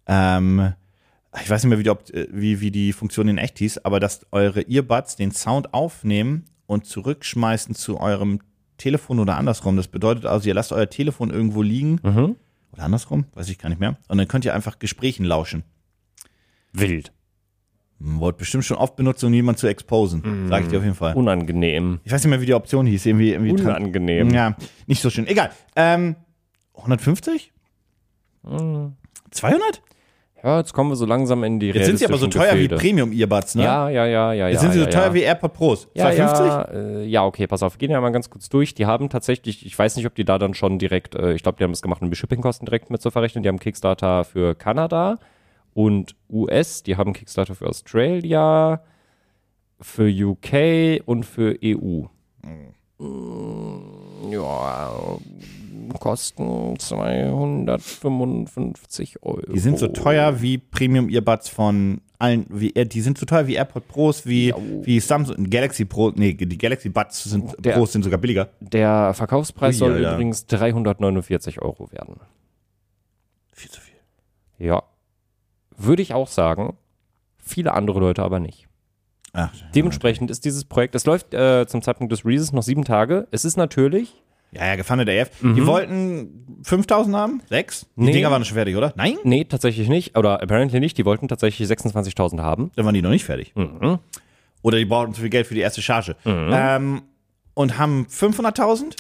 [0.07, 0.73] Ähm,
[1.43, 3.79] ich weiß nicht mehr, wie die, Opt- äh, wie, wie die Funktion in echt hieß,
[3.85, 8.41] aber dass eure Earbuds den Sound aufnehmen und zurückschmeißen zu eurem
[8.79, 9.77] Telefon oder andersrum.
[9.77, 12.37] Das bedeutet also, ihr lasst euer Telefon irgendwo liegen Mhm.
[12.73, 13.97] oder andersrum, weiß ich gar nicht mehr.
[14.09, 15.63] Und dann könnt ihr einfach Gesprächen lauschen.
[16.73, 17.13] Wild.
[18.03, 20.47] Wurde bestimmt schon oft benutzt, um jemanden zu exposen.
[20.49, 21.15] Sag ich dir auf jeden Fall.
[21.15, 22.01] Unangenehm.
[22.03, 23.05] Ich weiß nicht mehr, wie die Option hieß.
[23.05, 24.31] Irgendwie, irgendwie Unangenehm.
[24.31, 25.27] Ja, nicht so schön.
[25.27, 25.51] Egal.
[25.77, 26.17] Ähm,
[26.77, 27.53] 150?
[28.43, 29.83] 200?
[30.43, 32.77] Ja, jetzt kommen wir so langsam in die Jetzt sind sie aber so teuer Gefilde.
[32.77, 33.65] wie Premium-Earbuds, ne?
[33.65, 34.49] Ja, ja, ja, ja, ja.
[34.49, 35.15] Jetzt sind sie ja, so teuer ja.
[35.15, 35.89] wie AirPod Pros.
[35.95, 36.47] Ja, 250?
[36.47, 38.75] ja, äh, ja, okay, pass auf, wir gehen ja mal ganz kurz durch.
[38.75, 41.59] Die haben tatsächlich, ich weiß nicht, ob die da dann schon direkt, äh, ich glaube,
[41.59, 43.43] die haben es gemacht, um die Shippingkosten direkt mit zu verrechnen.
[43.43, 45.19] Die haben Kickstarter für Kanada
[45.75, 48.83] und US, die haben Kickstarter für Australia,
[49.81, 52.03] für UK und für EU.
[52.43, 52.75] Mm,
[54.31, 54.91] Ja,
[55.99, 59.41] kosten 255 Euro.
[59.53, 63.55] Die sind so teuer wie Premium-Earbuds von allen, wie, äh, die sind so teuer wie
[63.55, 64.53] AirPod Pros, wie,
[64.83, 68.51] wie Samsung, Galaxy Pro, nee, die Galaxy Buds sind, Der- Pros sind sogar billiger.
[68.61, 70.13] Der Verkaufspreis Ui, soll Alter.
[70.15, 72.17] übrigens 349 Euro werden.
[73.55, 73.97] Viel zu viel.
[74.59, 74.83] Ja.
[75.83, 76.77] Würde ich auch sagen.
[77.39, 78.69] Viele andere Leute aber nicht.
[79.33, 83.29] Ach, Dementsprechend ist dieses Projekt, es läuft äh, zum Zeitpunkt des Releases noch sieben Tage.
[83.31, 84.13] Es ist natürlich,
[84.53, 85.31] ja, ja, gefundet AF.
[85.41, 87.41] Die wollten 5000 haben?
[87.49, 87.87] Sechs?
[87.95, 88.07] Die Mhm.
[88.07, 88.13] Nee.
[88.13, 88.93] Dinger waren schon fertig, oder?
[88.97, 89.17] Nein?
[89.23, 92.73] nee, tatsächlich nicht, oder apparently nicht, die wollten tatsächlich 26.000 haben.
[92.75, 93.53] Dann waren die noch nicht fertig.
[93.55, 93.99] Mhm.
[94.63, 96.17] Oder die brauchten zu viel Geld für die erste Charge.
[96.27, 97.03] Ähm,
[97.55, 98.97] und haben 500.000?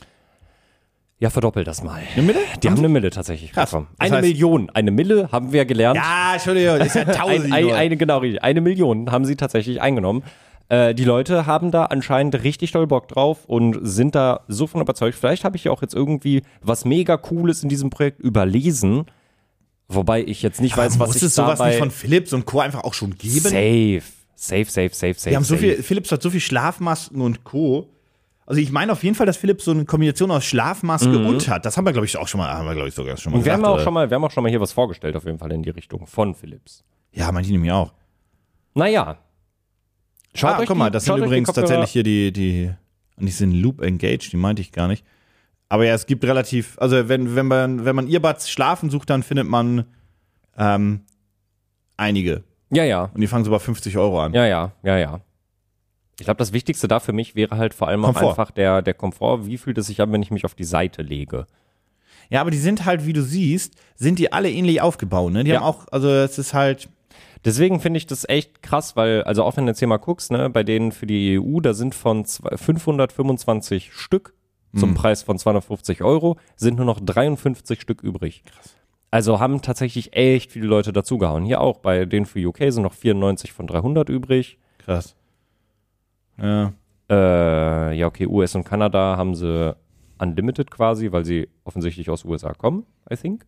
[1.20, 2.00] Ja, verdoppelt das mal.
[2.14, 2.38] Eine Mille?
[2.62, 3.70] Die haben eine Mille tatsächlich Krass.
[3.70, 3.88] bekommen.
[3.98, 4.70] Das Eine heißt- Million.
[4.70, 5.96] Eine Mille haben wir gelernt.
[5.96, 7.44] Ja, Entschuldigung, das ist ja 1000.
[7.44, 8.42] ein, ein, eine, genau, richtig.
[8.42, 10.22] eine Million haben sie tatsächlich eingenommen.
[10.70, 14.80] Äh, die Leute haben da anscheinend richtig doll Bock drauf und sind da so von
[14.80, 15.14] überzeugt.
[15.14, 19.04] Vielleicht habe ich ja auch jetzt irgendwie was mega Cooles in diesem Projekt überlesen.
[19.88, 22.60] Wobei ich jetzt nicht weiß, was Muss ich es sowas nicht von Philips und Co.
[22.60, 23.40] einfach auch schon geben?
[23.40, 24.02] safe.
[24.36, 25.30] Safe, safe, safe, safe.
[25.30, 25.66] Die haben so safe.
[25.74, 27.88] viel, Philips hat so viel Schlafmasken und Co.
[28.51, 31.64] Also ich meine auf jeden Fall, dass Philips so eine Kombination aus Schlafmaske und hat.
[31.64, 33.38] Das haben wir, glaube ich, auch schon mal, haben wir, glaube ich, sogar schon mal
[33.38, 33.64] Und wir gesagt.
[33.64, 33.84] haben, auch oder?
[33.84, 35.70] schon mal, wir haben auch schon mal hier was vorgestellt, auf jeden Fall in die
[35.70, 36.82] Richtung von Philips.
[37.12, 37.92] Ja, manche nämlich auch.
[38.74, 39.18] Naja.
[40.34, 42.72] Schaut ah, euch guck mal, das sind übrigens tatsächlich hier die, die,
[43.18, 45.05] und die sind Loop Engaged, die meinte ich gar nicht.
[45.68, 49.22] Aber ja, es gibt relativ, also wenn, wenn man, wenn man Earbuds schlafen sucht, dann
[49.22, 49.84] findet man
[50.59, 51.03] ähm,
[51.96, 52.42] einige.
[52.70, 53.12] Ja, ja.
[53.14, 54.34] Und die fangen so bei 50 Euro an.
[54.34, 55.20] Ja, ja, ja, ja.
[56.20, 58.28] Ich glaube, das Wichtigste da für mich wäre halt vor allem auch Komfort.
[58.30, 59.46] einfach der, der Komfort.
[59.46, 61.46] Wie fühlt es sich an, wenn ich mich auf die Seite lege?
[62.28, 65.42] Ja, aber die sind halt, wie du siehst, sind die alle ähnlich aufgebaut, ne?
[65.44, 65.56] Die Ja.
[65.60, 66.88] haben auch, also es ist halt,
[67.46, 70.30] Deswegen finde ich das echt krass, weil, also auch wenn du jetzt hier mal guckst,
[70.30, 74.34] ne, bei denen für die EU, da sind von zwei- 525 Stück
[74.76, 78.44] zum Preis von 250 Euro, sind nur noch 53 Stück übrig.
[79.10, 81.46] Also haben tatsächlich echt viele Leute dazugehauen.
[81.46, 84.58] Hier auch, bei denen für UK sind noch 94 von 300 übrig.
[84.78, 85.16] krass.
[86.39, 86.72] Ja.
[87.09, 89.74] Äh, ja, okay, US und Kanada haben sie
[90.18, 93.47] unlimited quasi, weil sie offensichtlich aus USA kommen, I think.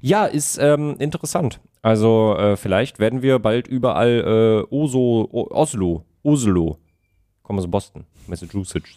[0.00, 1.60] Ja, ist ähm, interessant.
[1.82, 6.78] Also äh, vielleicht werden wir bald überall äh, Oso, o Oslo, Oslo,
[7.42, 8.90] kommen aus Boston, Massachusetts.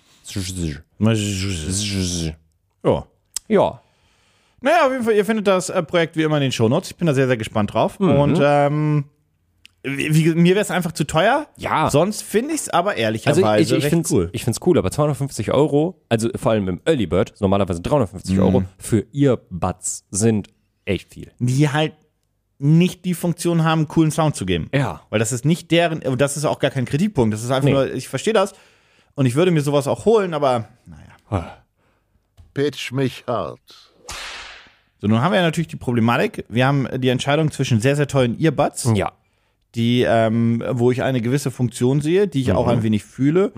[2.84, 3.06] Ja.
[3.48, 3.82] Ja,
[4.62, 6.92] Naja, auf jeden Fall, ihr findet das äh, Projekt wie immer in den Shownotes.
[6.92, 8.00] Ich bin da sehr, sehr gespannt drauf.
[8.00, 8.12] Mhm.
[8.12, 9.06] Und ähm,
[9.84, 11.48] wie, mir wäre es einfach zu teuer.
[11.58, 11.90] Ja.
[11.90, 14.30] Sonst finde ich es aber also ehrlicherweise ich, ich, ich recht finde es cool.
[14.34, 18.42] ich find's cool, aber 250 Euro, also vor allem im Early Bird, normalerweise 350 Mhm.
[18.44, 20.50] Euro, für Earbuds sind
[20.86, 21.32] echt viel.
[21.40, 21.94] Die halt
[22.58, 24.70] nicht die Funktion haben, coolen Sound zu geben.
[24.74, 25.02] Ja.
[25.10, 27.34] Weil das ist nicht deren, das ist auch gar kein Kritikpunkt.
[27.34, 27.72] Das ist einfach Nee.
[27.74, 28.54] nur, ich verstehe das.
[29.16, 31.58] Und ich würde mir sowas auch holen, aber naja.
[32.54, 33.60] Pitch mich hart.
[35.00, 36.44] So, nun haben wir ja natürlich die Problematik.
[36.50, 39.14] Wir haben die Entscheidung zwischen sehr, sehr tollen Earbuds, Ja.
[39.76, 43.50] Die, ähm, wo ich eine gewisse Funktion sehe, die ich auch ein wenig fühle,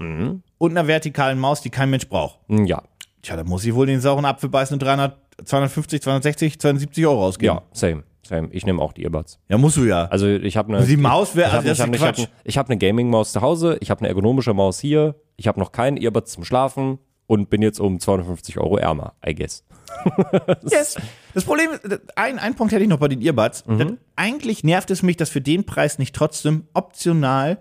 [0.58, 2.40] und einer vertikalen Maus, die kein Mensch braucht.
[2.50, 2.84] Ja.
[3.22, 7.26] Tja, da muss ich wohl den sauren Apfel beißen und 300, 250, 260, 270 Euro
[7.26, 7.56] ausgeben.
[7.56, 8.04] Ja, same.
[8.24, 8.50] Same.
[8.52, 9.40] Ich nehme auch die Earbuds.
[9.50, 10.06] Ja, musst du ja.
[10.06, 12.28] Also ich habe eine Die Maus wäre- das ich hab, ich hab, Quatsch.
[12.44, 15.72] ich hab eine Gaming-Maus zu Hause, ich habe eine ergonomische Maus hier, ich habe noch
[15.72, 17.00] keinen Earbuds zum Schlafen
[17.32, 19.64] und bin jetzt um 250 Euro ärmer, I guess.
[20.70, 20.98] Yes.
[21.34, 23.66] Das Problem ist, ein, ein Punkt hätte ich noch bei den Earbuds.
[23.68, 24.00] Mhm.
[24.18, 27.58] Eigentlich nervt es mich, dass für den Preis nicht trotzdem optional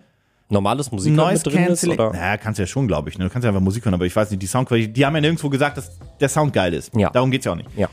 [0.48, 2.12] Normales Musik Noise mit drin ist, oder?
[2.12, 3.18] Naja, kannst ja schon, glaube ich.
[3.18, 3.26] Ne?
[3.26, 5.20] Du kannst ja einfach Musik hören, aber ich weiß nicht, die Soundqualität, die haben ja
[5.20, 6.92] nirgendwo gesagt, dass der Sound geil ist.
[6.96, 7.10] Ja.
[7.10, 7.70] Darum geht's ja auch nicht.
[7.76, 7.88] Ja.